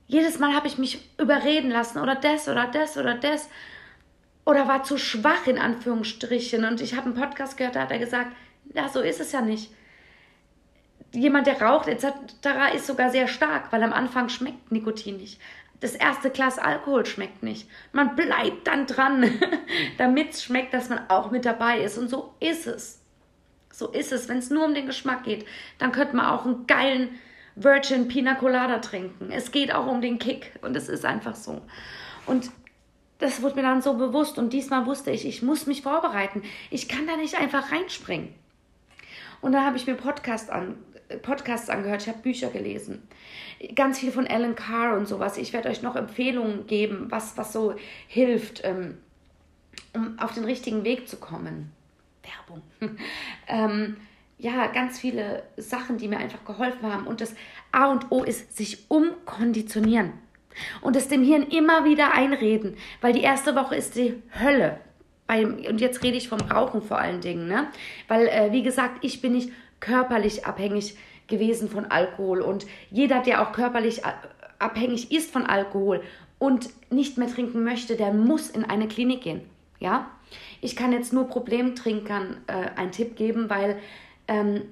jedes 0.07 0.39
Mal 0.39 0.55
habe 0.55 0.67
ich 0.67 0.79
mich 0.79 1.11
überreden 1.19 1.71
lassen 1.71 1.99
oder 1.99 2.15
das 2.15 2.49
oder 2.49 2.67
das 2.67 2.97
oder 2.97 3.15
das 3.15 3.49
oder 4.47 4.67
war 4.67 4.83
zu 4.83 4.97
schwach 4.97 5.47
in 5.47 5.59
Anführungsstrichen. 5.59 6.65
Und 6.65 6.81
ich 6.81 6.95
habe 6.95 7.07
einen 7.07 7.15
Podcast 7.15 7.59
gehört, 7.59 7.77
da 7.77 7.83
hat 7.83 7.91
er 7.91 7.99
gesagt, 7.99 8.35
ja, 8.73 8.89
so 8.89 9.01
ist 9.01 9.21
es 9.21 9.33
ja 9.33 9.43
nicht. 9.43 9.71
Jemand, 11.13 11.47
der 11.47 11.61
raucht 11.61 11.89
etc., 11.89 12.13
ist 12.75 12.87
sogar 12.87 13.11
sehr 13.11 13.29
stark, 13.29 13.73
weil 13.73 13.83
am 13.83 13.93
Anfang 13.93 14.29
schmeckt 14.29 14.71
Nikotin 14.71 15.17
nicht 15.17 15.41
das 15.81 15.95
erste 15.95 16.31
Glas 16.31 16.59
Alkohol 16.59 17.07
schmeckt 17.07 17.43
nicht. 17.43 17.69
Man 17.93 18.17
bleibt 18.17 18.67
dann 18.67 18.87
dran, 18.87 19.31
damit 19.99 20.31
es 20.31 20.43
schmeckt, 20.43 20.75
dass 20.75 20.89
man 20.89 21.09
auch 21.09 21.31
mit 21.31 21.45
dabei 21.45 21.81
ist. 21.81 21.99
Und 21.99 22.09
so 22.09 22.35
ist 22.41 22.67
es. 22.67 23.01
So 23.71 23.89
ist 23.89 24.13
es. 24.13 24.29
Wenn 24.29 24.39
es 24.39 24.51
nur 24.51 24.65
um 24.65 24.75
den 24.75 24.87
Geschmack 24.87 25.25
geht, 25.25 25.47
dann 25.79 25.93
könnte 25.93 26.17
man 26.17 26.27
auch 26.27 26.45
einen 26.45 26.67
geilen 26.67 27.11
Virgin 27.55 28.09
Pina 28.09 28.35
Colada 28.35 28.79
trinken. 28.79 29.31
Es 29.31 29.53
geht 29.53 29.73
auch 29.73 29.87
um 29.87 30.01
den 30.01 30.19
Kick 30.19 30.53
und 30.63 30.77
es 30.77 30.89
ist 30.89 31.05
einfach 31.05 31.37
so. 31.37 31.63
Und 32.27 32.51
das 33.19 33.43
wurde 33.43 33.57
mir 33.57 33.63
dann 33.63 33.83
so 33.83 33.95
bewusst 33.95 34.39
und 34.39 34.53
diesmal 34.53 34.87
wusste 34.87 35.11
ich, 35.11 35.27
ich 35.27 35.43
muss 35.43 35.67
mich 35.67 35.83
vorbereiten. 35.83 36.43
Ich 36.71 36.89
kann 36.89 37.07
da 37.07 37.17
nicht 37.17 37.37
einfach 37.37 37.73
reinspringen. 37.73 38.33
Und 39.41 39.53
da 39.53 39.65
habe 39.65 39.77
ich 39.77 39.87
mir 39.87 39.95
Podcast 39.95 40.51
an, 40.51 40.77
Podcasts 41.23 41.71
angehört, 41.71 42.03
ich 42.03 42.09
habe 42.09 42.19
Bücher 42.19 42.51
gelesen. 42.51 43.03
Ganz 43.75 43.99
viel 43.99 44.13
von 44.13 44.27
Alan 44.27 44.55
Carr 44.55 44.97
und 44.97 45.07
sowas. 45.07 45.39
Ich 45.39 45.53
werde 45.53 45.69
euch 45.69 45.83
noch 45.83 45.97
Empfehlungen 45.97 46.67
geben, 46.67 47.07
was, 47.11 47.37
was 47.37 47.53
so 47.53 47.75
hilft, 48.07 48.63
ähm, 48.65 48.99
um 49.95 50.19
auf 50.19 50.35
den 50.35 50.45
richtigen 50.45 50.85
Weg 50.85 51.09
zu 51.09 51.17
kommen. 51.17 51.73
Werbung. 52.23 52.63
ähm, 53.49 53.97
ja, 54.39 54.67
ganz 54.69 55.01
viele 55.01 55.43
Sachen, 55.57 55.99
die 55.99 56.09
mir 56.09 56.19
einfach 56.19 56.45
geholfen 56.45 56.93
haben. 56.93 57.07
Und 57.07 57.21
das 57.21 57.35
A 57.73 57.91
und 57.91 58.11
O 58.11 58.23
ist 58.23 58.57
sich 58.57 58.89
umkonditionieren. 58.89 60.13
Und 60.81 60.97
es 60.97 61.09
dem 61.09 61.23
Hirn 61.23 61.43
immer 61.43 61.85
wieder 61.85 62.15
einreden, 62.15 62.77
weil 63.01 63.13
die 63.13 63.23
erste 63.23 63.55
Woche 63.55 63.77
ist 63.77 63.97
die 63.97 64.23
Hölle. 64.41 64.81
Beim, 65.27 65.59
und 65.69 65.81
jetzt 65.81 66.03
rede 66.03 66.17
ich 66.17 66.29
vom 66.29 66.41
Rauchen 66.41 66.83
vor 66.83 66.99
allen 66.99 67.21
Dingen, 67.21 67.49
ne? 67.49 67.69
Weil, 68.09 68.29
äh, 68.29 68.51
wie 68.51 68.63
gesagt, 68.63 69.05
ich 69.05 69.21
bin 69.21 69.33
nicht 69.33 69.51
körperlich 69.81 70.47
abhängig 70.47 70.97
gewesen 71.27 71.69
von 71.69 71.87
Alkohol. 71.87 72.41
Und 72.41 72.67
jeder, 72.91 73.21
der 73.23 73.43
auch 73.43 73.53
körperlich 73.53 74.03
abhängig 74.59 75.13
ist 75.13 75.31
von 75.31 75.47
Alkohol 75.47 76.03
und 76.39 76.71
nicht 76.91 77.19
mehr 77.19 77.29
trinken 77.29 77.65
möchte, 77.65 77.97
der 77.97 78.13
muss 78.13 78.51
in 78.51 78.65
eine 78.65 78.89
Klinik 78.89 79.23
gehen. 79.23 79.43
Ja, 79.81 80.11
ich 80.61 80.75
kann 80.75 80.93
jetzt 80.93 81.13
nur 81.13 81.29
Problemtrinkern 81.29 82.39
äh, 82.49 82.79
einen 82.79 82.91
Tipp 82.91 83.17
geben, 83.17 83.49
weil 83.49 83.79
ähm, 84.27 84.63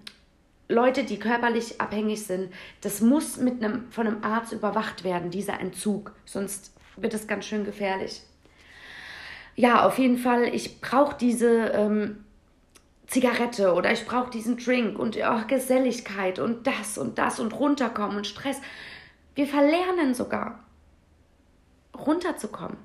Leute, 0.68 1.04
die 1.04 1.18
körperlich 1.18 1.80
abhängig 1.80 2.24
sind, 2.24 2.52
das 2.80 3.00
muss 3.00 3.36
mit 3.36 3.62
einem, 3.62 3.90
von 3.90 4.06
einem 4.06 4.24
Arzt 4.24 4.52
überwacht 4.52 5.04
werden, 5.04 5.30
dieser 5.30 5.60
Entzug. 5.60 6.12
Sonst 6.24 6.72
wird 6.96 7.14
es 7.14 7.28
ganz 7.28 7.44
schön 7.44 7.64
gefährlich. 7.64 8.22
Ja, 9.54 9.86
auf 9.86 9.98
jeden 9.98 10.18
Fall, 10.18 10.54
ich 10.54 10.80
brauche 10.80 11.16
diese 11.16 11.68
ähm, 11.68 12.24
Zigarette 13.06 13.72
oder 13.72 13.92
ich 13.92 14.04
brauche 14.04 14.30
diesen 14.30 14.56
Drink 14.56 14.98
und 14.98 15.16
oh, 15.16 15.46
Geselligkeit 15.46 16.38
und 16.38 16.66
das 16.66 16.98
und 16.98 17.18
das 17.18 17.38
und 17.38 17.52
runterkommen 17.58 18.16
und 18.16 18.26
Stress. 18.26 18.60
Wir 19.34 19.46
verlernen 19.46 20.14
sogar, 20.14 20.64
runterzukommen, 21.96 22.78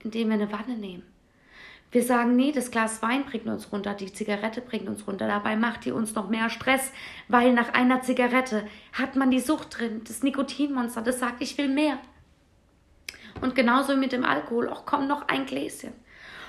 indem 0.00 0.28
wir 0.28 0.34
eine 0.34 0.52
Wanne 0.52 0.76
nehmen. 0.76 1.02
Wir 1.90 2.02
sagen, 2.02 2.34
nee, 2.34 2.50
das 2.50 2.72
Glas 2.72 3.02
Wein 3.02 3.24
bringt 3.24 3.46
uns 3.46 3.70
runter, 3.70 3.94
die 3.94 4.12
Zigarette 4.12 4.60
bringt 4.60 4.88
uns 4.88 5.06
runter. 5.06 5.28
Dabei 5.28 5.54
macht 5.54 5.84
die 5.84 5.92
uns 5.92 6.14
noch 6.14 6.28
mehr 6.28 6.50
Stress, 6.50 6.90
weil 7.28 7.52
nach 7.52 7.72
einer 7.72 8.02
Zigarette 8.02 8.66
hat 8.92 9.14
man 9.14 9.30
die 9.30 9.38
Sucht 9.38 9.78
drin, 9.78 10.02
das 10.04 10.22
Nikotinmonster, 10.24 11.02
das 11.02 11.20
sagt, 11.20 11.40
ich 11.40 11.56
will 11.56 11.68
mehr. 11.68 11.98
Und 13.40 13.54
genauso 13.54 13.96
mit 13.96 14.12
dem 14.12 14.24
Alkohol, 14.24 14.68
auch 14.68 14.86
komm 14.86 15.06
noch 15.06 15.28
ein 15.28 15.46
Gläschen. 15.46 15.92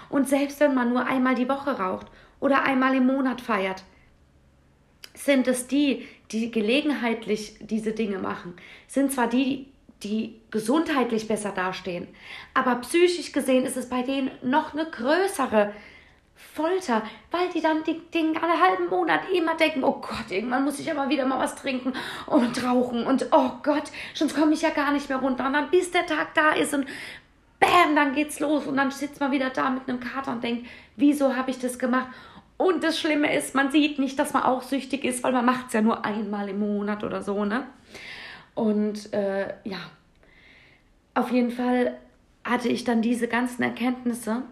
Und 0.09 0.27
selbst 0.27 0.59
wenn 0.59 0.73
man 0.73 0.89
nur 0.89 1.05
einmal 1.05 1.35
die 1.35 1.49
Woche 1.49 1.77
raucht 1.77 2.07
oder 2.39 2.63
einmal 2.63 2.95
im 2.95 3.08
Monat 3.08 3.41
feiert, 3.41 3.84
sind 5.13 5.48
es 5.48 5.67
die, 5.67 6.08
die 6.32 6.52
gelegenheitlich 6.52 7.58
diese 7.62 7.93
Dinge 7.93 8.19
machen, 8.19 8.56
sind 8.88 9.12
zwar 9.12 9.28
die, 9.28 9.67
die 10.04 10.41
gesundheitlich 10.52 11.28
besser 11.28 11.52
dastehen. 11.52 12.08
Aber 12.54 12.76
psychisch 12.76 13.32
gesehen 13.32 13.65
ist 13.65 13.78
es 13.78 13.89
bei 13.89 14.02
denen 14.02 14.32
noch 14.41 14.74
eine 14.74 14.86
größere 14.89 15.74
Folter, 16.36 17.02
weil 17.32 17.50
die 17.50 17.62
dann 17.62 17.84
die, 17.86 18.00
den 18.13 18.36
halben 18.39 18.89
Monat 18.89 19.21
immer 19.34 19.56
denken, 19.56 19.84
oh 19.84 20.02
Gott, 20.02 20.30
irgendwann 20.30 20.65
muss 20.65 20.80
ich 20.80 20.91
aber 20.91 21.10
wieder 21.10 21.26
mal 21.26 21.39
was 21.39 21.56
trinken 21.56 21.93
und 22.28 22.63
rauchen 22.63 23.08
und 23.08 23.28
oh 23.32 23.52
Gott, 23.63 23.86
sonst 24.13 24.36
komme 24.36 24.54
ich 24.54 24.62
ja 24.62 24.69
gar 24.71 24.91
nicht 24.91 25.08
mehr 25.08 25.19
runter. 25.19 25.48
Und 25.48 25.54
dann 25.54 25.71
bis 25.71 25.91
der 25.91 26.06
Tag 26.06 26.34
da 26.34 26.52
ist 26.52 26.74
und 26.74 26.88
bam, 27.59 27.95
dann 27.95 28.13
geht's 28.13 28.39
los 28.39 28.67
und 28.67 28.77
dann 28.77 28.91
sitzt 28.91 29.19
man 29.19 29.31
wieder 29.31 29.49
da 29.49 29.69
mit 29.69 29.87
einem 29.87 29.99
Kater 29.99 30.31
und 30.31 30.43
denkt, 30.43 30.67
wieso 30.95 31.35
habe 31.35 31.51
ich 31.51 31.59
das 31.59 31.79
gemacht? 31.79 32.07
Und 32.57 32.83
das 32.83 32.99
Schlimme 32.99 33.35
ist, 33.35 33.53
man 33.53 33.71
sieht 33.71 33.99
nicht, 33.99 34.17
dass 34.17 34.33
man 34.33 34.43
auch 34.43 34.61
süchtig 34.61 35.03
ist, 35.03 35.23
weil 35.23 35.33
man 35.33 35.45
macht 35.45 35.67
es 35.67 35.73
ja 35.73 35.81
nur 35.81 36.05
einmal 36.05 36.47
im 36.49 36.59
Monat 36.59 37.03
oder 37.03 37.21
so, 37.21 37.43
ne? 37.43 37.67
Und 38.53 39.13
äh, 39.13 39.53
ja, 39.65 39.79
auf 41.13 41.31
jeden 41.31 41.51
Fall 41.51 41.97
hatte 42.45 42.69
ich 42.69 42.85
dann 42.85 43.01
diese 43.01 43.27
ganzen 43.27 43.63
Erkenntnisse. 43.63 44.43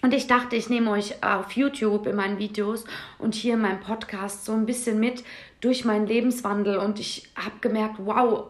Und 0.00 0.14
ich 0.14 0.26
dachte, 0.26 0.56
ich 0.56 0.70
nehme 0.70 0.90
euch 0.90 1.22
auf 1.22 1.52
YouTube 1.52 2.06
in 2.06 2.16
meinen 2.16 2.38
Videos 2.38 2.84
und 3.18 3.34
hier 3.34 3.54
in 3.54 3.60
meinem 3.60 3.80
Podcast 3.80 4.44
so 4.44 4.52
ein 4.52 4.64
bisschen 4.64 5.00
mit 5.00 5.24
durch 5.60 5.84
meinen 5.84 6.06
Lebenswandel. 6.06 6.78
Und 6.78 7.00
ich 7.00 7.28
habe 7.34 7.58
gemerkt, 7.60 7.96
wow, 7.98 8.46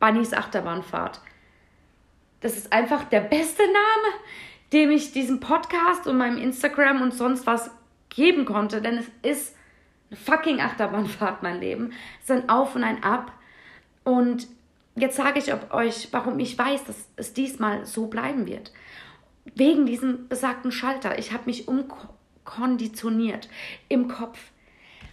Bunnys 0.00 0.32
Achterbahnfahrt. 0.32 1.20
Das 2.40 2.56
ist 2.56 2.72
einfach 2.72 3.04
der 3.04 3.20
beste 3.20 3.62
Name, 3.62 4.14
dem 4.72 4.90
ich 4.90 5.12
diesem 5.12 5.40
Podcast 5.40 6.06
und 6.06 6.18
meinem 6.18 6.38
Instagram 6.38 7.02
und 7.02 7.12
sonst 7.12 7.46
was 7.46 7.70
geben 8.10 8.44
konnte. 8.44 8.80
Denn 8.80 8.98
es 8.98 9.06
ist 9.22 9.56
eine 10.10 10.18
fucking 10.18 10.60
Achterbahnfahrt, 10.60 11.42
mein 11.42 11.60
Leben. 11.60 11.92
Es 12.18 12.30
ist 12.30 12.30
ein 12.30 12.48
Auf 12.48 12.74
und 12.76 12.84
ein 12.84 13.02
Ab. 13.02 13.32
Und 14.04 14.46
jetzt 14.94 15.16
sage 15.16 15.38
ich 15.38 15.52
euch, 15.72 16.08
warum 16.12 16.38
ich 16.38 16.56
weiß, 16.56 16.84
dass 16.84 17.08
es 17.16 17.32
diesmal 17.32 17.84
so 17.86 18.06
bleiben 18.06 18.46
wird. 18.46 18.72
Wegen 19.54 19.86
diesem 19.86 20.28
besagten 20.28 20.70
Schalter. 20.70 21.18
Ich 21.18 21.32
habe 21.32 21.44
mich 21.46 21.66
umkonditioniert 21.66 23.48
im 23.88 24.08
Kopf. 24.08 24.38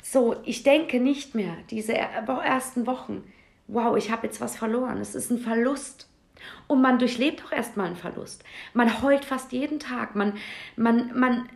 So, 0.04 0.36
ich 0.44 0.62
denke 0.62 1.00
nicht 1.00 1.34
mehr 1.34 1.58
diese 1.72 1.96
ersten 1.96 2.86
Wochen, 2.86 3.24
wow, 3.68 3.98
ich 3.98 4.12
habe 4.12 4.28
jetzt 4.28 4.40
was 4.40 4.56
verloren. 4.56 5.00
Es 5.00 5.16
ist 5.16 5.32
ein 5.32 5.40
Verlust. 5.40 6.08
Und 6.68 6.82
man 6.82 7.00
durchlebt 7.00 7.44
auch 7.46 7.52
erstmal 7.52 7.88
einen 7.88 7.96
Verlust. 7.96 8.44
Man 8.74 9.02
heult 9.02 9.26
fast 9.26 9.52
jeden 9.52 9.80
Tag. 9.80 10.16
Man, 10.16 10.34
man, 10.76 11.18
man 11.18 11.50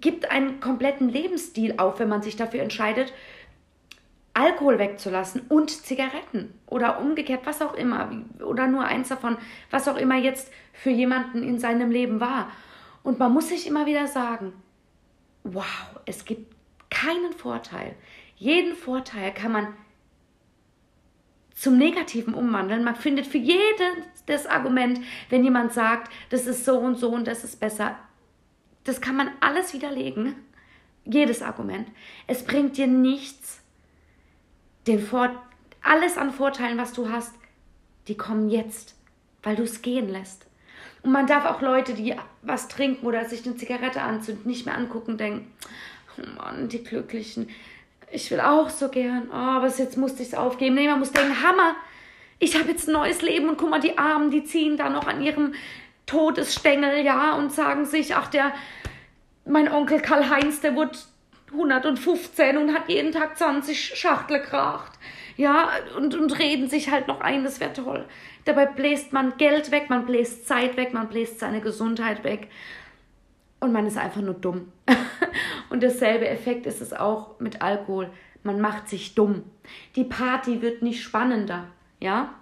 gibt 0.00 0.30
einen 0.30 0.60
kompletten 0.60 1.08
Lebensstil 1.08 1.74
auf, 1.78 1.98
wenn 1.98 2.08
man 2.08 2.22
sich 2.22 2.36
dafür 2.36 2.62
entscheidet, 2.62 3.12
Alkohol 4.34 4.78
wegzulassen 4.78 5.42
und 5.48 5.70
Zigaretten 5.70 6.54
oder 6.66 7.00
umgekehrt, 7.00 7.40
was 7.44 7.60
auch 7.60 7.74
immer, 7.74 8.10
oder 8.40 8.68
nur 8.68 8.84
eins 8.84 9.08
davon, 9.08 9.36
was 9.70 9.88
auch 9.88 9.96
immer 9.96 10.16
jetzt 10.16 10.52
für 10.72 10.90
jemanden 10.90 11.42
in 11.42 11.58
seinem 11.58 11.90
Leben 11.90 12.20
war. 12.20 12.48
Und 13.02 13.18
man 13.18 13.32
muss 13.32 13.48
sich 13.48 13.66
immer 13.66 13.86
wieder 13.86 14.06
sagen, 14.06 14.52
wow, 15.42 15.64
es 16.06 16.24
gibt 16.24 16.54
keinen 16.88 17.32
Vorteil. 17.32 17.96
Jeden 18.36 18.76
Vorteil 18.76 19.32
kann 19.34 19.50
man 19.50 19.74
zum 21.58 21.76
Negativen 21.76 22.34
umwandeln. 22.34 22.84
Man 22.84 22.94
findet 22.94 23.26
für 23.26 23.38
jedes 23.38 24.46
Argument, 24.46 25.00
wenn 25.28 25.42
jemand 25.42 25.72
sagt, 25.72 26.12
das 26.30 26.46
ist 26.46 26.64
so 26.64 26.78
und 26.78 26.96
so 26.96 27.10
und 27.10 27.26
das 27.26 27.42
ist 27.42 27.58
besser. 27.58 27.96
Das 28.84 29.00
kann 29.00 29.16
man 29.16 29.30
alles 29.40 29.74
widerlegen. 29.74 30.36
Jedes 31.04 31.42
Argument. 31.42 31.88
Es 32.26 32.44
bringt 32.44 32.76
dir 32.76 32.86
nichts. 32.86 33.60
Den 34.86 35.00
Vor 35.00 35.30
alles 35.82 36.16
an 36.16 36.32
Vorteilen, 36.32 36.78
was 36.78 36.92
du 36.92 37.10
hast, 37.10 37.34
die 38.06 38.16
kommen 38.16 38.48
jetzt, 38.50 38.94
weil 39.42 39.56
du 39.56 39.64
es 39.64 39.82
gehen 39.82 40.08
lässt. 40.08 40.46
Und 41.02 41.12
man 41.12 41.26
darf 41.26 41.44
auch 41.44 41.60
Leute, 41.60 41.94
die 41.94 42.14
was 42.42 42.68
trinken 42.68 43.06
oder 43.06 43.24
sich 43.24 43.44
eine 43.46 43.56
Zigarette 43.56 44.02
anzünden, 44.02 44.46
nicht 44.46 44.66
mehr 44.66 44.76
angucken 44.76 45.12
und 45.12 45.20
denken, 45.20 45.52
oh 46.18 46.26
Mann, 46.36 46.68
die 46.68 46.82
Glücklichen 46.82 47.48
ich 48.10 48.30
will 48.30 48.40
auch 48.40 48.70
so 48.70 48.88
gern, 48.88 49.28
oh, 49.30 49.34
aber 49.34 49.68
jetzt 49.68 49.96
musste 49.96 50.22
ich 50.22 50.28
es 50.28 50.34
aufgeben. 50.34 50.74
Nee, 50.74 50.88
man 50.88 50.98
muss 50.98 51.12
denken, 51.12 51.42
Hammer, 51.42 51.76
ich 52.38 52.58
habe 52.58 52.70
jetzt 52.70 52.88
ein 52.88 52.92
neues 52.92 53.22
Leben 53.22 53.48
und 53.48 53.58
guck 53.58 53.70
mal, 53.70 53.80
die 53.80 53.98
Armen, 53.98 54.30
die 54.30 54.44
ziehen 54.44 54.76
da 54.76 54.88
noch 54.88 55.06
an 55.06 55.22
ihrem 55.22 55.54
Todesstängel, 56.06 57.04
ja, 57.04 57.34
und 57.34 57.52
sagen 57.52 57.84
sich, 57.84 58.14
ach, 58.14 58.28
der, 58.28 58.52
mein 59.44 59.70
Onkel 59.70 60.00
Karl-Heinz, 60.00 60.60
der 60.60 60.74
wurde 60.74 60.98
115 61.52 62.56
und 62.56 62.74
hat 62.74 62.88
jeden 62.88 63.12
Tag 63.12 63.36
20 63.36 63.98
Schachtel 63.98 64.40
gekracht. 64.40 64.92
Ja, 65.36 65.68
und, 65.96 66.14
und 66.16 66.38
reden 66.38 66.68
sich 66.68 66.90
halt 66.90 67.06
noch 67.06 67.20
ein, 67.20 67.44
das 67.44 67.60
wäre 67.60 67.72
toll. 67.72 68.04
Dabei 68.44 68.66
bläst 68.66 69.12
man 69.12 69.36
Geld 69.36 69.70
weg, 69.70 69.88
man 69.88 70.06
bläst 70.06 70.48
Zeit 70.48 70.76
weg, 70.76 70.92
man 70.92 71.08
bläst 71.08 71.38
seine 71.38 71.60
Gesundheit 71.60 72.24
weg. 72.24 72.48
Und 73.60 73.72
man 73.72 73.86
ist 73.86 73.98
einfach 73.98 74.20
nur 74.20 74.34
dumm. 74.34 74.72
Und 75.70 75.82
dasselbe 75.82 76.28
Effekt 76.28 76.66
ist 76.66 76.80
es 76.80 76.92
auch 76.92 77.38
mit 77.40 77.60
Alkohol. 77.60 78.10
Man 78.42 78.60
macht 78.60 78.88
sich 78.88 79.14
dumm. 79.14 79.42
Die 79.96 80.04
Party 80.04 80.62
wird 80.62 80.82
nicht 80.82 81.02
spannender, 81.02 81.66
ja? 82.00 82.34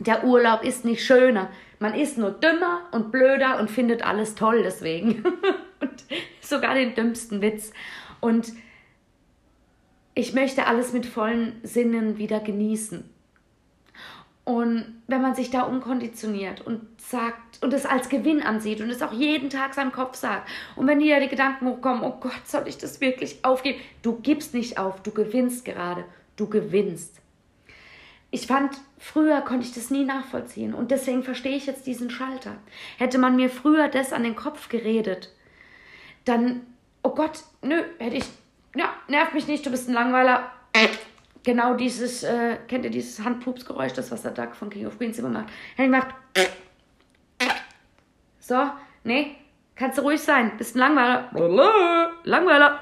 Der 0.00 0.24
Urlaub 0.24 0.62
ist 0.62 0.84
nicht 0.84 1.04
schöner. 1.04 1.50
Man 1.80 1.94
ist 1.94 2.18
nur 2.18 2.30
dümmer 2.30 2.82
und 2.92 3.10
blöder 3.10 3.58
und 3.58 3.70
findet 3.70 4.04
alles 4.04 4.34
toll 4.34 4.62
deswegen. 4.62 5.24
und 5.80 6.04
sogar 6.40 6.74
den 6.74 6.94
dümmsten 6.94 7.40
Witz. 7.40 7.72
Und 8.20 8.52
ich 10.14 10.34
möchte 10.34 10.66
alles 10.66 10.92
mit 10.92 11.06
vollen 11.06 11.60
Sinnen 11.62 12.18
wieder 12.18 12.40
genießen. 12.40 13.08
Und 14.48 15.02
wenn 15.06 15.20
man 15.20 15.34
sich 15.34 15.50
da 15.50 15.64
umkonditioniert 15.64 16.62
und 16.62 16.80
sagt 16.98 17.62
und 17.62 17.74
es 17.74 17.84
als 17.84 18.08
Gewinn 18.08 18.42
ansieht 18.42 18.80
und 18.80 18.88
es 18.88 19.02
auch 19.02 19.12
jeden 19.12 19.50
Tag 19.50 19.74
seinem 19.74 19.92
Kopf 19.92 20.16
sagt 20.16 20.48
und 20.74 20.86
wenn 20.86 21.00
dir 21.00 21.20
die 21.20 21.28
Gedanken 21.28 21.66
hochkommen, 21.66 22.02
oh 22.02 22.16
Gott, 22.18 22.46
soll 22.46 22.66
ich 22.66 22.78
das 22.78 23.02
wirklich 23.02 23.44
aufgeben? 23.44 23.78
Du 24.00 24.18
gibst 24.20 24.54
nicht 24.54 24.78
auf, 24.78 25.02
du 25.02 25.10
gewinnst 25.10 25.66
gerade, 25.66 26.02
du 26.36 26.48
gewinnst. 26.48 27.20
Ich 28.30 28.46
fand, 28.46 28.74
früher 28.96 29.42
konnte 29.42 29.66
ich 29.66 29.74
das 29.74 29.90
nie 29.90 30.06
nachvollziehen 30.06 30.72
und 30.72 30.92
deswegen 30.92 31.22
verstehe 31.22 31.58
ich 31.58 31.66
jetzt 31.66 31.86
diesen 31.86 32.08
Schalter. 32.08 32.56
Hätte 32.96 33.18
man 33.18 33.36
mir 33.36 33.50
früher 33.50 33.88
das 33.88 34.14
an 34.14 34.22
den 34.22 34.34
Kopf 34.34 34.70
geredet, 34.70 35.30
dann, 36.24 36.62
oh 37.02 37.10
Gott, 37.10 37.44
nö, 37.60 37.82
hätte 37.98 38.16
ich, 38.16 38.24
ja, 38.74 38.94
nerv 39.08 39.34
mich 39.34 39.46
nicht, 39.46 39.66
du 39.66 39.70
bist 39.70 39.90
ein 39.90 39.94
Langweiler, 39.94 40.50
genau 41.48 41.72
dieses, 41.72 42.24
äh, 42.24 42.58
kennt 42.68 42.84
ihr 42.84 42.90
dieses 42.90 43.24
Handpupsgeräusch, 43.24 43.94
das 43.94 44.10
was 44.10 44.20
der 44.20 44.32
Duck 44.32 44.54
von 44.54 44.68
King 44.68 44.86
of 44.86 44.98
Queens 44.98 45.18
immer 45.18 45.30
macht? 45.30 45.48
Henry 45.76 45.90
macht. 45.90 46.14
So, 48.38 48.70
nee, 49.02 49.36
kannst 49.74 49.96
du 49.96 50.02
ruhig 50.02 50.20
sein, 50.20 50.58
bist 50.58 50.76
ein 50.76 50.80
Langweiler. 50.80 51.30
Langweiler, 52.24 52.80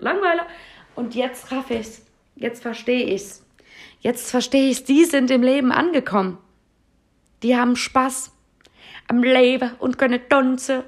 Langweiler. 0.00 0.46
Und 0.96 1.14
jetzt 1.14 1.52
raff 1.52 1.70
ich's. 1.70 2.04
Jetzt 2.34 2.62
verstehe 2.62 3.14
ich's. 3.14 3.46
Jetzt 4.00 4.28
verstehe 4.28 4.70
ich's. 4.70 4.82
Die 4.82 5.04
sind 5.04 5.30
im 5.30 5.44
Leben 5.44 5.70
angekommen. 5.70 6.38
Die 7.44 7.56
haben 7.56 7.76
Spaß 7.76 8.32
am 9.06 9.22
Leben 9.22 9.70
und 9.78 9.98
können 9.98 10.20
tanzen, 10.28 10.82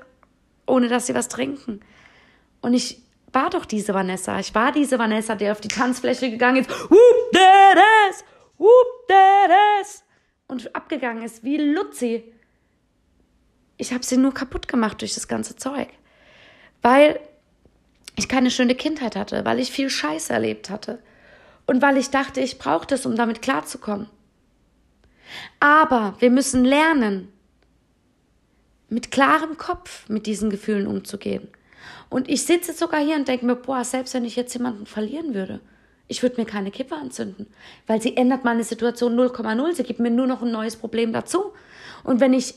ohne 0.66 0.88
dass 0.88 1.06
sie 1.06 1.14
was 1.14 1.28
trinken. 1.28 1.80
Und 2.62 2.74
ich 2.74 3.00
war 3.36 3.50
doch 3.50 3.66
diese 3.66 3.92
Vanessa. 3.92 4.40
Ich 4.40 4.54
war 4.54 4.72
diese 4.72 4.98
Vanessa, 4.98 5.34
die 5.34 5.50
auf 5.50 5.60
die 5.60 5.68
Tanzfläche 5.68 6.30
gegangen 6.30 6.62
ist. 6.62 6.70
Whoop, 6.70 7.32
that 7.32 7.76
ass! 7.76 8.24
Whoop, 8.56 9.08
that 9.08 9.50
ass! 9.78 10.02
Und 10.48 10.74
abgegangen 10.74 11.22
ist 11.22 11.44
wie 11.44 11.58
Luzi. 11.58 12.24
ich 13.76 13.92
habe 13.92 14.06
sie 14.06 14.16
nur 14.16 14.32
kaputt 14.32 14.68
gemacht 14.68 15.02
durch 15.02 15.12
das 15.12 15.28
ganze 15.28 15.54
Zeug. 15.54 15.88
Weil 16.80 17.20
ich 18.16 18.26
keine 18.26 18.50
schöne 18.50 18.74
Kindheit 18.74 19.16
hatte, 19.16 19.44
weil 19.44 19.58
ich 19.58 19.70
viel 19.70 19.90
Scheiß 19.90 20.30
erlebt 20.30 20.70
hatte 20.70 20.98
und 21.66 21.82
weil 21.82 21.98
ich 21.98 22.08
dachte, 22.08 22.40
ich 22.40 22.58
brauche 22.58 22.86
das, 22.86 23.04
um 23.04 23.16
damit 23.16 23.42
klarzukommen. 23.42 24.08
Aber 25.60 26.14
wir 26.20 26.30
müssen 26.30 26.64
lernen, 26.64 27.30
mit 28.88 29.10
klarem 29.10 29.58
Kopf 29.58 30.08
mit 30.08 30.24
diesen 30.24 30.48
Gefühlen 30.48 30.86
umzugehen. 30.86 31.48
Und 32.08 32.28
ich 32.28 32.44
sitze 32.44 32.72
sogar 32.72 33.00
hier 33.00 33.16
und 33.16 33.28
denke 33.28 33.46
mir, 33.46 33.56
boah, 33.56 33.84
selbst 33.84 34.14
wenn 34.14 34.24
ich 34.24 34.36
jetzt 34.36 34.54
jemanden 34.54 34.86
verlieren 34.86 35.34
würde, 35.34 35.60
ich 36.08 36.22
würde 36.22 36.40
mir 36.40 36.46
keine 36.46 36.70
Kippe 36.70 36.94
anzünden, 36.94 37.46
weil 37.86 38.00
sie 38.00 38.16
ändert 38.16 38.44
meine 38.44 38.62
Situation 38.62 39.18
0,0. 39.18 39.74
Sie 39.74 39.82
gibt 39.82 39.98
mir 39.98 40.10
nur 40.10 40.26
noch 40.26 40.42
ein 40.42 40.52
neues 40.52 40.76
Problem 40.76 41.12
dazu. 41.12 41.52
Und 42.04 42.20
wenn 42.20 42.32
ich 42.32 42.54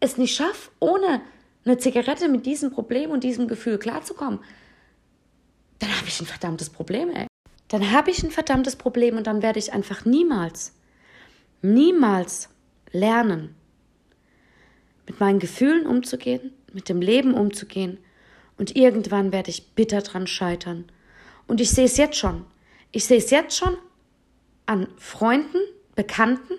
es 0.00 0.18
nicht 0.18 0.34
schaffe, 0.34 0.70
ohne 0.80 1.20
eine 1.64 1.78
Zigarette 1.78 2.28
mit 2.28 2.44
diesem 2.44 2.72
Problem 2.72 3.10
und 3.10 3.22
diesem 3.22 3.46
Gefühl 3.46 3.78
klarzukommen, 3.78 4.40
dann 5.78 5.96
habe 5.96 6.08
ich 6.08 6.20
ein 6.20 6.26
verdammtes 6.26 6.70
Problem, 6.70 7.10
ey. 7.10 7.26
Dann 7.68 7.92
habe 7.92 8.10
ich 8.10 8.22
ein 8.22 8.30
verdammtes 8.30 8.76
Problem 8.76 9.16
und 9.16 9.26
dann 9.26 9.42
werde 9.42 9.58
ich 9.58 9.72
einfach 9.72 10.04
niemals, 10.04 10.74
niemals 11.62 12.50
lernen, 12.90 13.54
mit 15.06 15.20
meinen 15.20 15.38
Gefühlen 15.38 15.86
umzugehen, 15.86 16.52
mit 16.72 16.88
dem 16.88 17.00
Leben 17.00 17.34
umzugehen 17.34 17.98
und 18.62 18.76
irgendwann 18.76 19.32
werde 19.32 19.50
ich 19.50 19.74
bitter 19.74 20.02
dran 20.02 20.28
scheitern. 20.28 20.84
Und 21.48 21.60
ich 21.60 21.72
sehe 21.72 21.86
es 21.86 21.96
jetzt 21.96 22.16
schon. 22.16 22.44
Ich 22.92 23.06
sehe 23.06 23.18
es 23.18 23.28
jetzt 23.30 23.56
schon 23.56 23.76
an 24.66 24.86
Freunden, 24.98 25.58
Bekannten, 25.96 26.54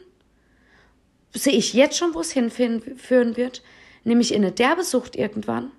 sehe 1.32 1.54
ich 1.54 1.72
jetzt 1.74 1.98
schon, 1.98 2.14
wo 2.14 2.20
es 2.20 2.34
hinführen 2.34 3.38
wird, 3.38 3.64
nämlich 4.04 4.34
in 4.34 4.44
eine 4.44 4.52
Derbesucht 4.52 5.16
irgendwann. 5.16 5.72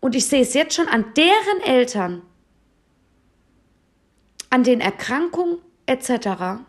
Und 0.00 0.14
ich 0.14 0.26
sehe 0.26 0.40
es 0.40 0.54
jetzt 0.54 0.74
schon 0.74 0.88
an 0.88 1.12
deren 1.12 1.60
Eltern, 1.66 2.22
an 4.48 4.64
den 4.64 4.80
Erkrankungen 4.80 5.58
etc., 5.84 6.62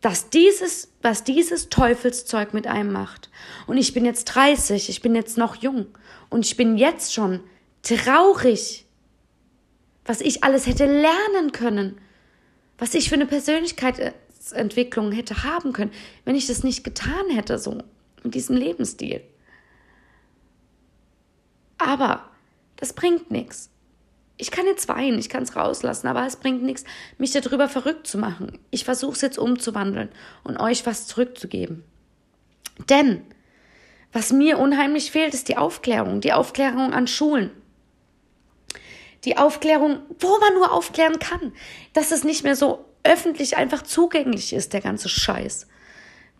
dass 0.00 0.30
dieses, 0.30 0.92
was 1.02 1.24
dieses 1.24 1.68
Teufelszeug 1.68 2.54
mit 2.54 2.66
einem 2.66 2.92
macht. 2.92 3.30
Und 3.66 3.76
ich 3.78 3.94
bin 3.94 4.04
jetzt 4.04 4.24
30, 4.26 4.88
ich 4.88 5.02
bin 5.02 5.14
jetzt 5.14 5.36
noch 5.36 5.56
jung 5.56 5.86
und 6.30 6.46
ich 6.46 6.56
bin 6.56 6.78
jetzt 6.78 7.12
schon 7.14 7.40
traurig 7.82 8.86
was 10.08 10.22
ich 10.22 10.42
alles 10.42 10.66
hätte 10.66 10.86
lernen 10.86 11.52
können, 11.52 12.00
was 12.78 12.94
ich 12.94 13.10
für 13.10 13.14
eine 13.14 13.26
Persönlichkeitsentwicklung 13.26 15.12
hätte 15.12 15.44
haben 15.44 15.74
können, 15.74 15.92
wenn 16.24 16.34
ich 16.34 16.46
das 16.46 16.64
nicht 16.64 16.82
getan 16.82 17.28
hätte, 17.30 17.58
so 17.58 17.78
mit 18.22 18.34
diesem 18.34 18.56
Lebensstil. 18.56 19.20
Aber 21.76 22.24
das 22.76 22.94
bringt 22.94 23.30
nichts. 23.30 23.70
Ich 24.38 24.50
kann 24.50 24.66
jetzt 24.66 24.88
weinen, 24.88 25.18
ich 25.18 25.28
kann 25.28 25.42
es 25.42 25.56
rauslassen, 25.56 26.06
aber 26.06 26.24
es 26.24 26.36
bringt 26.36 26.62
nichts, 26.62 26.84
mich 27.18 27.32
darüber 27.32 27.68
verrückt 27.68 28.06
zu 28.06 28.18
machen. 28.18 28.58
Ich 28.70 28.84
versuche 28.84 29.12
es 29.12 29.20
jetzt 29.20 29.38
umzuwandeln 29.38 30.08
und 30.44 30.58
euch 30.58 30.86
was 30.86 31.06
zurückzugeben. 31.06 31.84
Denn 32.88 33.22
was 34.12 34.32
mir 34.32 34.58
unheimlich 34.58 35.10
fehlt, 35.10 35.34
ist 35.34 35.48
die 35.48 35.56
Aufklärung, 35.56 36.20
die 36.20 36.32
Aufklärung 36.32 36.92
an 36.94 37.06
Schulen 37.06 37.50
die 39.24 39.36
Aufklärung, 39.36 40.00
wo 40.20 40.38
man 40.38 40.54
nur 40.54 40.72
aufklären 40.72 41.18
kann, 41.18 41.52
dass 41.92 42.12
es 42.12 42.24
nicht 42.24 42.44
mehr 42.44 42.56
so 42.56 42.84
öffentlich 43.02 43.56
einfach 43.56 43.82
zugänglich 43.82 44.52
ist, 44.52 44.72
der 44.72 44.80
ganze 44.80 45.08
Scheiß. 45.08 45.66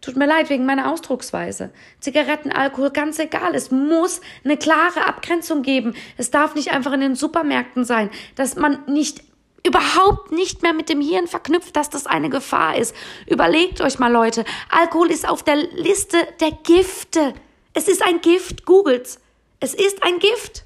Tut 0.00 0.16
mir 0.16 0.26
leid 0.26 0.48
wegen 0.48 0.64
meiner 0.64 0.90
Ausdrucksweise. 0.92 1.70
Zigaretten, 2.00 2.52
Alkohol, 2.52 2.90
ganz 2.90 3.18
egal. 3.18 3.54
Es 3.54 3.70
muss 3.70 4.20
eine 4.44 4.56
klare 4.56 5.06
Abgrenzung 5.06 5.62
geben. 5.62 5.94
Es 6.16 6.30
darf 6.30 6.54
nicht 6.54 6.70
einfach 6.70 6.92
in 6.92 7.00
den 7.00 7.14
Supermärkten 7.16 7.84
sein, 7.84 8.10
dass 8.36 8.54
man 8.54 8.84
nicht 8.86 9.22
überhaupt 9.66 10.30
nicht 10.30 10.62
mehr 10.62 10.72
mit 10.72 10.88
dem 10.88 11.00
Hirn 11.00 11.26
verknüpft, 11.26 11.74
dass 11.74 11.90
das 11.90 12.06
eine 12.06 12.30
Gefahr 12.30 12.76
ist. 12.76 12.94
Überlegt 13.26 13.80
euch 13.80 13.98
mal, 13.98 14.10
Leute. 14.12 14.44
Alkohol 14.70 15.10
ist 15.10 15.28
auf 15.28 15.42
der 15.42 15.56
Liste 15.56 16.16
der 16.40 16.52
Gifte. 16.52 17.34
Es 17.74 17.88
ist 17.88 18.02
ein 18.02 18.20
Gift. 18.20 18.66
Googelt's. 18.66 19.20
Es 19.60 19.74
ist 19.74 20.02
ein 20.04 20.20
Gift. 20.20 20.64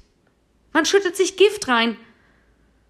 Man 0.73 0.85
schüttet 0.85 1.17
sich 1.17 1.37
Gift 1.37 1.67
rein. 1.67 1.97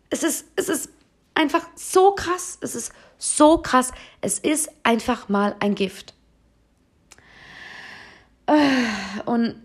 Es 0.09 0.23
ist, 0.23 0.45
es 0.57 0.67
ist 0.67 0.89
einfach 1.33 1.65
so 1.75 2.11
krass. 2.13 2.57
Es 2.61 2.75
ist 2.75 2.91
so 3.17 3.57
krass. 3.57 3.91
Es 4.19 4.39
ist 4.39 4.69
einfach 4.83 5.29
mal 5.29 5.55
ein 5.61 5.75
Gift. 5.75 6.13
Und 9.25 9.55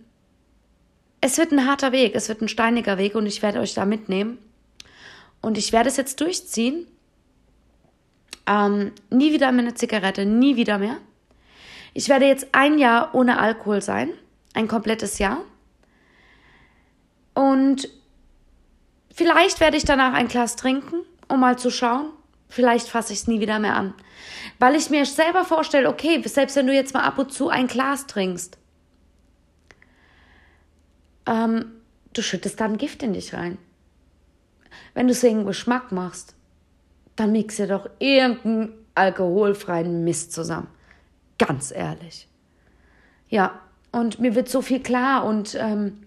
es 1.21 1.38
wird 1.38 1.53
ein 1.53 1.67
harter 1.67 1.93
Weg, 1.93 2.14
es 2.14 2.29
wird 2.29 2.41
ein 2.41 2.49
steiniger 2.49 2.99
Weg 2.99 3.14
und 3.14 3.27
ich 3.27 3.43
werde 3.43 3.61
euch 3.61 3.75
da 3.75 3.85
mitnehmen. 3.85 4.38
Und 5.41 5.59
ich 5.59 5.73
werde 5.73 5.88
es 5.88 5.97
jetzt 5.97 6.21
durchziehen. 6.21 6.87
Ähm, 8.47 8.93
nie 9.11 9.33
wieder 9.33 9.53
mehr 9.53 9.64
eine 9.64 9.75
Zigarette, 9.75 10.25
nie 10.25 10.57
wieder 10.57 10.79
mehr. 10.79 10.97
Ich 11.93 12.09
werde 12.09 12.27
jetzt 12.27 12.49
ein 12.53 12.79
Jahr 12.79 13.14
ohne 13.14 13.38
Alkohol 13.38 13.83
sein, 13.83 14.11
ein 14.55 14.69
komplettes 14.69 15.19
Jahr. 15.19 15.38
Und 17.35 17.88
Vielleicht 19.19 19.59
werde 19.59 19.77
ich 19.77 19.85
danach 19.85 20.12
ein 20.12 20.29
Glas 20.29 20.55
trinken, 20.55 21.03
um 21.27 21.41
mal 21.41 21.59
zu 21.59 21.73
schauen. 21.73 22.12
Vielleicht 22.49 22.87
fasse 22.87 23.12
ich 23.12 23.19
es 23.19 23.27
nie 23.27 23.41
wieder 23.41 23.59
mehr 23.59 23.75
an. 23.75 23.93
Weil 24.61 24.77
ich 24.77 24.91
mir 24.91 25.05
selber 25.07 25.45
vorstelle, 25.45 25.88
okay, 25.88 26.23
selbst 26.25 26.55
wenn 26.55 26.69
du 26.69 26.73
jetzt 26.73 26.95
mal 26.95 27.03
ab 27.03 27.19
und 27.19 27.33
zu 27.33 27.49
ein 27.49 27.67
Glas 27.67 28.07
trinkst, 28.07 28.59
ähm, 31.29 31.73
du 32.14 32.23
schüttest 32.23 32.61
dann 32.61 32.79
Gift 32.79 33.03
in 33.03 33.12
dich 33.12 33.35
rein. 33.35 33.59
Wenn 34.95 35.07
du 35.07 35.12
es 35.12 35.23
wegen 35.23 35.45
Geschmack 35.45 35.93
machst, 35.93 36.35
dann 37.17 37.33
mixe 37.33 37.67
doch 37.67 37.88
irgendeinen 37.99 38.73
alkoholfreien 38.95 40.05
Mist 40.05 40.33
zusammen. 40.33 40.69
Ganz 41.38 41.71
ehrlich. 41.71 42.29
Ja, 43.29 43.61
und 43.93 44.19
mir 44.19 44.35
wird 44.35 44.49
so 44.49 44.62
viel 44.62 44.81
klar 44.81 45.25
und 45.25 45.57
ähm, 45.61 46.07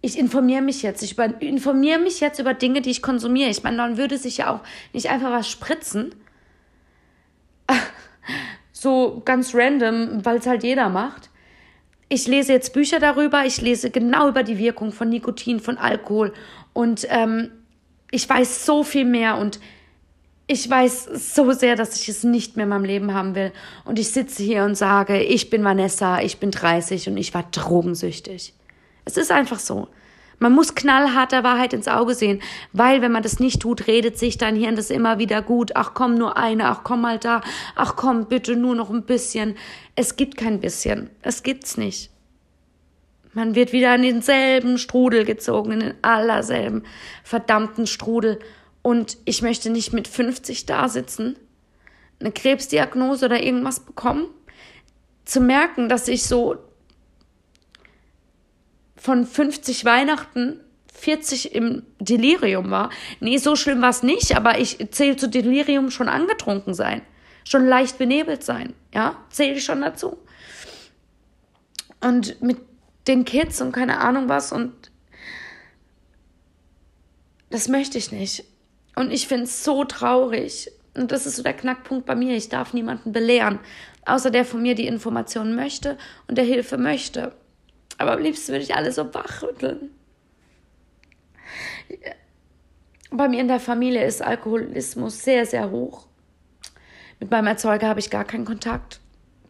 ich 0.00 0.18
informiere 0.18 0.62
mich 0.62 0.82
jetzt. 0.82 1.02
Ich 1.02 1.18
informiere 1.18 1.98
mich 1.98 2.20
jetzt 2.20 2.38
über 2.38 2.54
Dinge, 2.54 2.80
die 2.80 2.90
ich 2.90 3.02
konsumiere. 3.02 3.50
Ich 3.50 3.62
meine, 3.62 3.76
man 3.76 3.96
würde 3.96 4.16
sich 4.16 4.38
ja 4.38 4.52
auch 4.54 4.60
nicht 4.92 5.10
einfach 5.10 5.30
was 5.30 5.48
spritzen. 5.48 6.14
so 8.72 9.22
ganz 9.24 9.54
random, 9.54 10.24
weil 10.24 10.38
es 10.38 10.46
halt 10.46 10.62
jeder 10.62 10.88
macht. 10.88 11.30
Ich 12.08 12.26
lese 12.26 12.52
jetzt 12.52 12.72
Bücher 12.72 13.00
darüber. 13.00 13.44
Ich 13.44 13.60
lese 13.60 13.90
genau 13.90 14.28
über 14.28 14.42
die 14.42 14.58
Wirkung 14.58 14.92
von 14.92 15.08
Nikotin, 15.08 15.60
von 15.60 15.76
Alkohol. 15.76 16.32
Und 16.72 17.06
ähm, 17.10 17.50
ich 18.10 18.28
weiß 18.28 18.64
so 18.64 18.82
viel 18.82 19.04
mehr 19.04 19.36
und 19.36 19.60
ich 20.46 20.68
weiß 20.68 21.34
so 21.34 21.52
sehr, 21.52 21.76
dass 21.76 22.00
ich 22.00 22.08
es 22.08 22.24
nicht 22.24 22.56
mehr 22.56 22.64
in 22.64 22.70
meinem 22.70 22.84
Leben 22.84 23.12
haben 23.12 23.34
will. 23.34 23.52
Und 23.84 23.98
ich 23.98 24.10
sitze 24.10 24.42
hier 24.42 24.64
und 24.64 24.76
sage, 24.76 25.22
ich 25.22 25.50
bin 25.50 25.62
Vanessa, 25.62 26.22
ich 26.22 26.38
bin 26.38 26.50
30 26.50 27.08
und 27.08 27.18
ich 27.18 27.34
war 27.34 27.44
drogensüchtig. 27.52 28.54
Es 29.04 29.16
ist 29.18 29.30
einfach 29.30 29.58
so. 29.58 29.88
Man 30.38 30.52
muss 30.52 30.74
knallhart 30.74 31.32
der 31.32 31.42
Wahrheit 31.42 31.72
ins 31.72 31.88
Auge 31.88 32.14
sehen, 32.14 32.40
weil 32.72 33.02
wenn 33.02 33.10
man 33.10 33.22
das 33.22 33.40
nicht 33.40 33.60
tut, 33.60 33.86
redet 33.86 34.18
sich 34.18 34.38
dein 34.38 34.54
Hirn 34.54 34.76
das 34.76 34.90
immer 34.90 35.18
wieder 35.18 35.42
gut. 35.42 35.72
Ach 35.74 35.94
komm, 35.94 36.14
nur 36.14 36.36
eine, 36.36 36.66
ach 36.66 36.84
komm 36.84 37.00
mal 37.00 37.18
da, 37.18 37.40
ach 37.74 37.96
komm, 37.96 38.26
bitte 38.26 38.54
nur 38.54 38.74
noch 38.74 38.90
ein 38.90 39.02
bisschen. 39.02 39.56
Es 39.96 40.16
gibt 40.16 40.36
kein 40.36 40.60
bisschen. 40.60 41.10
Es 41.22 41.42
gibt's 41.42 41.76
nicht. 41.76 42.10
Man 43.34 43.54
wird 43.54 43.72
wieder 43.72 43.94
in 43.94 44.02
denselben 44.02 44.78
Strudel 44.78 45.24
gezogen, 45.24 45.72
in 45.72 45.80
den 45.80 45.94
allerselben 46.02 46.84
verdammten 47.24 47.86
Strudel. 47.86 48.38
Und 48.82 49.18
ich 49.24 49.42
möchte 49.42 49.70
nicht 49.70 49.92
mit 49.92 50.08
50 50.08 50.66
da 50.66 50.88
sitzen, 50.88 51.36
eine 52.20 52.32
Krebsdiagnose 52.32 53.26
oder 53.26 53.42
irgendwas 53.42 53.80
bekommen, 53.80 54.26
zu 55.24 55.40
merken, 55.40 55.88
dass 55.88 56.08
ich 56.08 56.24
so 56.24 56.56
von 58.98 59.26
50 59.26 59.84
Weihnachten 59.84 60.60
40 60.92 61.54
im 61.54 61.84
Delirium 62.00 62.70
war. 62.70 62.90
Nee, 63.20 63.38
so 63.38 63.56
schlimm 63.56 63.80
war 63.80 63.90
es 63.90 64.02
nicht, 64.02 64.36
aber 64.36 64.58
ich 64.58 64.78
zähle 64.90 65.16
zu 65.16 65.28
Delirium 65.28 65.90
schon 65.90 66.08
angetrunken 66.08 66.74
sein. 66.74 67.02
Schon 67.44 67.66
leicht 67.66 67.98
benebelt 67.98 68.42
sein. 68.42 68.74
Ja, 68.92 69.16
zähle 69.30 69.54
ich 69.54 69.64
schon 69.64 69.80
dazu. 69.80 70.18
Und 72.00 72.42
mit 72.42 72.58
den 73.06 73.24
Kids 73.24 73.60
und 73.60 73.72
keine 73.72 74.00
Ahnung 74.00 74.28
was 74.28 74.52
und 74.52 74.72
das 77.50 77.68
möchte 77.68 77.96
ich 77.96 78.12
nicht. 78.12 78.44
Und 78.94 79.10
ich 79.10 79.26
finde 79.26 79.44
es 79.44 79.64
so 79.64 79.84
traurig. 79.84 80.70
Und 80.94 81.12
das 81.12 81.26
ist 81.26 81.36
so 81.36 81.42
der 81.42 81.54
Knackpunkt 81.54 82.04
bei 82.04 82.14
mir. 82.14 82.36
Ich 82.36 82.48
darf 82.48 82.74
niemanden 82.74 83.12
belehren, 83.12 83.60
außer 84.04 84.30
der 84.30 84.44
von 84.44 84.60
mir 84.60 84.74
die 84.74 84.86
Informationen 84.86 85.54
möchte 85.54 85.96
und 86.26 86.36
der 86.36 86.44
Hilfe 86.44 86.76
möchte. 86.76 87.32
Aber 87.98 88.12
am 88.12 88.22
liebsten 88.22 88.52
würde 88.52 88.62
ich 88.64 88.74
alle 88.74 88.92
so 88.92 89.12
wachrütteln. 89.12 89.90
Bei 93.10 93.28
mir 93.28 93.40
in 93.40 93.48
der 93.48 93.60
Familie 93.60 94.04
ist 94.04 94.22
Alkoholismus 94.22 95.22
sehr, 95.22 95.46
sehr 95.46 95.70
hoch. 95.70 96.06
Mit 97.20 97.30
meinem 97.30 97.48
Erzeuger 97.48 97.88
habe 97.88 98.00
ich 98.00 98.10
gar 98.10 98.24
keinen 98.24 98.44
Kontakt. 98.44 99.00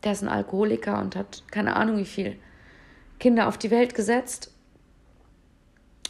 Der 0.03 0.13
ist 0.13 0.23
ein 0.23 0.29
Alkoholiker 0.29 1.01
und 1.01 1.17
hat 1.17 1.43
keine 1.51 1.77
Ahnung 1.77 1.99
wie 1.99 2.05
viel 2.05 2.39
Kinder 3.19 3.49
auf 3.49 3.59
die 3.59 3.71
Welt 3.71 3.95
gesetzt. 3.95 4.55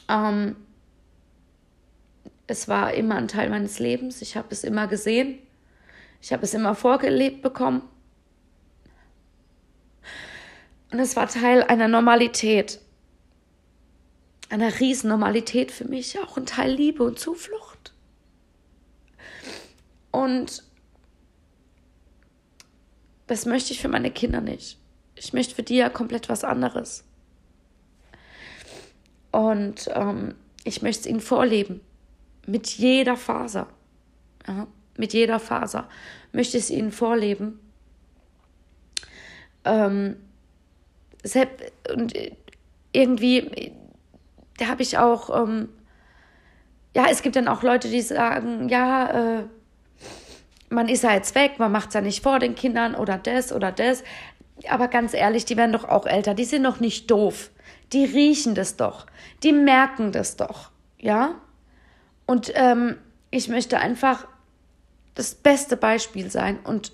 Ähm, 0.09 0.57
es 2.47 2.69
war 2.69 2.95
immer 2.95 3.17
ein 3.17 3.29
Teil 3.29 3.51
meines 3.51 3.79
Lebens. 3.79 4.23
Ich 4.23 4.37
habe 4.37 4.49
es 4.51 4.63
immer 4.63 4.87
gesehen. 4.87 5.39
Ich 6.21 6.33
habe 6.33 6.45
es 6.45 6.55
immer 6.55 6.75
vorgelebt 6.75 7.43
bekommen. 7.43 7.83
Und 10.91 10.99
es 10.99 11.17
war 11.17 11.29
Teil 11.29 11.63
einer 11.63 11.89
Normalität. 11.89 12.81
Einer 14.49 14.81
Riesennormalität 14.81 15.71
für 15.71 15.85
mich. 15.85 16.19
Auch 16.19 16.37
ein 16.37 16.47
Teil 16.47 16.73
Liebe 16.73 17.03
und 17.03 17.19
Zuflucht. 17.19 17.93
Und 20.11 20.65
das 23.27 23.45
möchte 23.45 23.73
ich 23.73 23.81
für 23.81 23.89
meine 23.89 24.11
Kinder 24.11 24.41
nicht. 24.41 24.79
Ich 25.15 25.33
möchte 25.33 25.55
für 25.55 25.63
die 25.63 25.77
ja 25.77 25.91
komplett 25.91 26.29
was 26.29 26.45
anderes. 26.45 27.05
Und 29.31 29.91
ähm, 29.93 30.35
ich 30.65 30.81
möchte 30.81 31.03
es 31.03 31.07
ihnen 31.07 31.21
vorleben. 31.21 31.81
Mit 32.47 32.67
jeder 32.67 33.17
Faser. 33.17 33.69
Ja, 34.47 34.67
mit 34.97 35.13
jeder 35.13 35.39
Faser 35.39 35.89
möchte 36.33 36.57
ich 36.57 36.65
es 36.65 36.71
ihnen 36.71 36.91
vorleben. 36.91 37.61
Ähm, 39.65 40.17
und 41.95 42.15
irgendwie, 42.93 43.73
da 44.59 44.67
habe 44.69 44.83
ich 44.83 44.99
auch, 44.99 45.43
ähm, 45.43 45.69
ja, 46.95 47.07
es 47.11 47.23
gibt 47.23 47.37
dann 47.37 47.49
auch 47.49 47.63
Leute, 47.63 47.89
die 47.89 48.01
sagen, 48.01 48.69
ja, 48.69 49.39
äh, 49.39 49.45
man 50.71 50.89
ist 50.89 51.03
ja 51.03 51.15
jetzt 51.15 51.35
weg, 51.35 51.59
man 51.59 51.73
macht 51.73 51.89
es 51.89 51.95
ja 51.95 52.01
nicht 52.01 52.23
vor 52.23 52.39
den 52.39 52.55
Kindern 52.55 52.95
oder 52.95 53.19
das 53.19 53.53
oder 53.53 53.73
das. 53.73 54.03
Aber 54.69 54.89
ganz 54.89 55.15
ehrlich, 55.15 55.45
die 55.45 55.57
werden 55.57 55.73
doch 55.73 55.85
auch 55.85 56.07
älter, 56.07 56.35
die 56.35 56.45
sind 56.45 56.65
doch 56.65 56.81
nicht 56.81 57.11
doof. 57.11 57.51
Die 57.93 58.05
riechen 58.05 58.55
das 58.55 58.77
doch, 58.77 59.07
die 59.43 59.53
merken 59.53 60.13
das 60.13 60.37
doch, 60.37 60.71
ja? 60.99 61.37
Und 62.27 62.53
ähm, 62.55 62.99
ich 63.31 63.49
möchte 63.49 63.79
einfach 63.79 64.27
das 65.15 65.35
beste 65.35 65.77
Beispiel 65.77 66.31
sein 66.31 66.59
und 66.63 66.93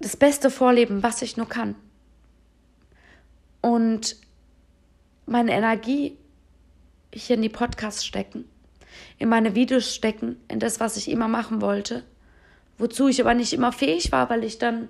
das 0.00 0.16
beste 0.16 0.50
vorleben, 0.50 1.02
was 1.02 1.22
ich 1.22 1.36
nur 1.36 1.48
kann. 1.48 1.74
Und 3.60 4.16
meine 5.26 5.52
Energie 5.52 6.16
hier 7.14 7.36
in 7.36 7.42
die 7.42 7.48
Podcasts 7.48 8.04
stecken 8.04 8.44
in 9.18 9.28
meine 9.28 9.54
Videos 9.54 9.94
stecken, 9.94 10.40
in 10.48 10.58
das, 10.58 10.80
was 10.80 10.96
ich 10.96 11.10
immer 11.10 11.28
machen 11.28 11.60
wollte, 11.60 12.04
wozu 12.78 13.08
ich 13.08 13.20
aber 13.20 13.34
nicht 13.34 13.52
immer 13.52 13.72
fähig 13.72 14.12
war, 14.12 14.30
weil 14.30 14.44
ich 14.44 14.58
dann 14.58 14.88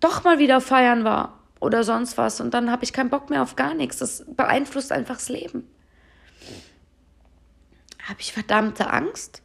doch 0.00 0.24
mal 0.24 0.38
wieder 0.38 0.60
feiern 0.60 1.04
war 1.04 1.40
oder 1.60 1.84
sonst 1.84 2.18
was 2.18 2.40
und 2.40 2.52
dann 2.52 2.70
habe 2.70 2.84
ich 2.84 2.92
keinen 2.92 3.10
Bock 3.10 3.30
mehr 3.30 3.42
auf 3.42 3.56
gar 3.56 3.74
nichts. 3.74 3.98
Das 3.98 4.24
beeinflusst 4.28 4.92
einfach 4.92 5.16
das 5.16 5.28
Leben. 5.28 5.66
Habe 8.02 8.20
ich 8.20 8.32
verdammte 8.32 8.90
Angst 8.90 9.40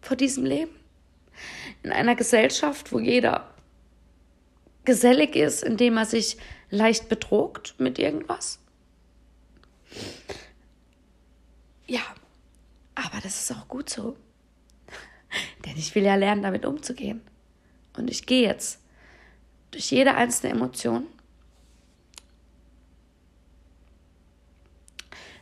vor 0.00 0.16
diesem 0.16 0.44
Leben? 0.44 0.70
In 1.82 1.90
einer 1.90 2.14
Gesellschaft, 2.14 2.92
wo 2.92 3.00
jeder 3.00 3.52
gesellig 4.84 5.36
ist, 5.36 5.62
indem 5.62 5.96
er 5.96 6.06
sich 6.06 6.36
leicht 6.70 7.08
betrogt 7.08 7.74
mit 7.78 7.98
irgendwas? 7.98 8.58
Ja, 11.86 12.02
aber 12.94 13.20
das 13.22 13.42
ist 13.42 13.52
auch 13.52 13.68
gut 13.68 13.90
so. 13.90 14.16
Denn 15.64 15.76
ich 15.76 15.94
will 15.94 16.04
ja 16.04 16.14
lernen, 16.14 16.42
damit 16.42 16.64
umzugehen. 16.64 17.20
Und 17.96 18.10
ich 18.10 18.26
gehe 18.26 18.42
jetzt 18.42 18.80
durch 19.70 19.90
jede 19.90 20.14
einzelne 20.14 20.52
Emotion, 20.52 21.06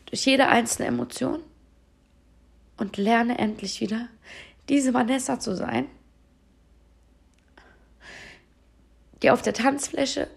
durch 0.07 0.25
jede 0.27 0.49
einzelne 0.49 0.89
Emotion 0.89 1.43
und 2.77 2.97
lerne 2.97 3.39
endlich 3.39 3.81
wieder, 3.81 4.09
diese 4.69 4.95
Vanessa 4.95 5.39
zu 5.39 5.55
sein, 5.57 5.87
die 9.23 9.31
auf 9.31 9.43
der 9.43 9.55
Tanzfläche 9.55 10.29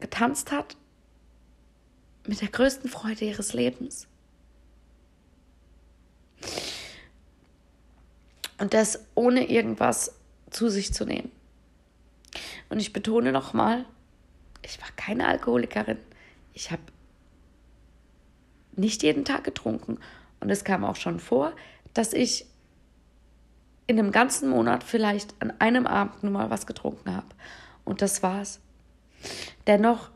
getanzt 0.00 0.52
hat 0.52 0.76
mit 2.26 2.40
der 2.40 2.48
größten 2.48 2.90
Freude 2.90 3.24
ihres 3.24 3.52
Lebens 3.52 4.06
Und 8.58 8.74
das 8.74 9.04
ohne 9.14 9.50
irgendwas 9.50 10.14
zu 10.50 10.68
sich 10.68 10.94
zu 10.94 11.04
nehmen. 11.04 11.30
Und 12.68 12.80
ich 12.80 12.92
betone 12.92 13.32
nochmal, 13.32 13.84
ich 14.62 14.80
war 14.80 14.88
keine 14.96 15.26
Alkoholikerin. 15.26 15.98
Ich 16.52 16.70
habe 16.70 16.82
nicht 18.76 19.02
jeden 19.02 19.24
Tag 19.24 19.44
getrunken. 19.44 19.98
Und 20.40 20.50
es 20.50 20.64
kam 20.64 20.84
auch 20.84 20.96
schon 20.96 21.20
vor, 21.20 21.52
dass 21.92 22.12
ich 22.12 22.46
in 23.86 23.98
einem 23.98 24.12
ganzen 24.12 24.48
Monat 24.48 24.82
vielleicht 24.82 25.34
an 25.40 25.52
einem 25.58 25.86
Abend 25.86 26.22
nur 26.22 26.32
mal 26.32 26.50
was 26.50 26.66
getrunken 26.66 27.14
habe. 27.14 27.26
Und 27.84 28.02
das 28.02 28.22
war's. 28.22 28.60
Dennoch 29.66 30.10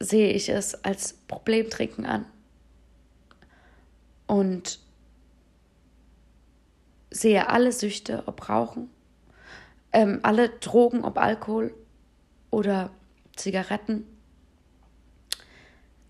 sehe 0.00 0.32
ich 0.32 0.48
es 0.48 0.84
als 0.84 1.12
Problemtrinken 1.12 2.06
an. 2.06 2.24
Und 4.26 4.80
sehe 7.10 7.48
alle 7.48 7.72
Süchte, 7.72 8.22
ob 8.26 8.48
Rauchen, 8.48 8.90
ähm, 9.92 10.20
alle 10.22 10.50
Drogen, 10.50 11.04
ob 11.04 11.18
Alkohol 11.18 11.74
oder 12.50 12.90
Zigaretten. 13.36 14.06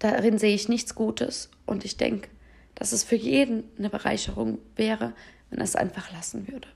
Darin 0.00 0.38
sehe 0.38 0.54
ich 0.54 0.68
nichts 0.68 0.94
Gutes 0.94 1.50
und 1.66 1.84
ich 1.84 1.96
denke, 1.96 2.28
dass 2.74 2.92
es 2.92 3.04
für 3.04 3.16
jeden 3.16 3.64
eine 3.78 3.90
Bereicherung 3.90 4.58
wäre, 4.76 5.12
wenn 5.50 5.58
er 5.58 5.64
es 5.64 5.76
einfach 5.76 6.12
lassen 6.12 6.48
würde. 6.48 6.68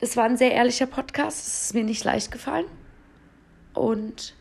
Das 0.00 0.16
war 0.16 0.24
ein 0.24 0.36
sehr 0.36 0.52
ehrlicher 0.52 0.86
Podcast. 0.86 1.46
Es 1.46 1.64
ist 1.64 1.74
mir 1.74 1.84
nicht 1.84 2.04
leicht 2.04 2.30
gefallen. 2.30 2.66
Und 3.74 4.34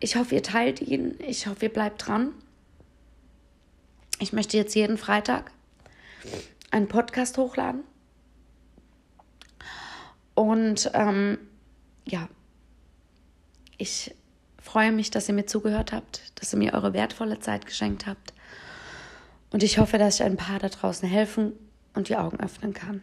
ich 0.00 0.16
hoffe, 0.16 0.34
ihr 0.34 0.42
teilt 0.42 0.80
ihn. 0.80 1.16
Ich 1.18 1.46
hoffe, 1.46 1.66
ihr 1.66 1.72
bleibt 1.72 2.06
dran. 2.06 2.32
Ich 4.20 4.32
möchte 4.32 4.56
jetzt 4.56 4.74
jeden 4.74 4.96
Freitag 4.98 5.50
einen 6.70 6.88
Podcast 6.88 7.36
hochladen. 7.38 7.82
Und 10.34 10.90
ähm, 10.94 11.38
ja, 12.04 12.28
ich 13.78 14.14
freue 14.60 14.92
mich, 14.92 15.10
dass 15.10 15.28
ihr 15.28 15.34
mir 15.34 15.46
zugehört 15.46 15.92
habt, 15.92 16.32
dass 16.36 16.52
ihr 16.52 16.58
mir 16.58 16.74
eure 16.74 16.92
wertvolle 16.92 17.38
Zeit 17.40 17.66
geschenkt 17.66 18.06
habt. 18.06 18.32
Und 19.50 19.62
ich 19.62 19.78
hoffe, 19.78 19.98
dass 19.98 20.16
ich 20.16 20.22
ein 20.22 20.36
paar 20.36 20.58
da 20.58 20.68
draußen 20.68 21.08
helfen 21.08 21.52
und 21.94 22.08
die 22.08 22.16
Augen 22.16 22.40
öffnen 22.40 22.74
kann. 22.74 23.02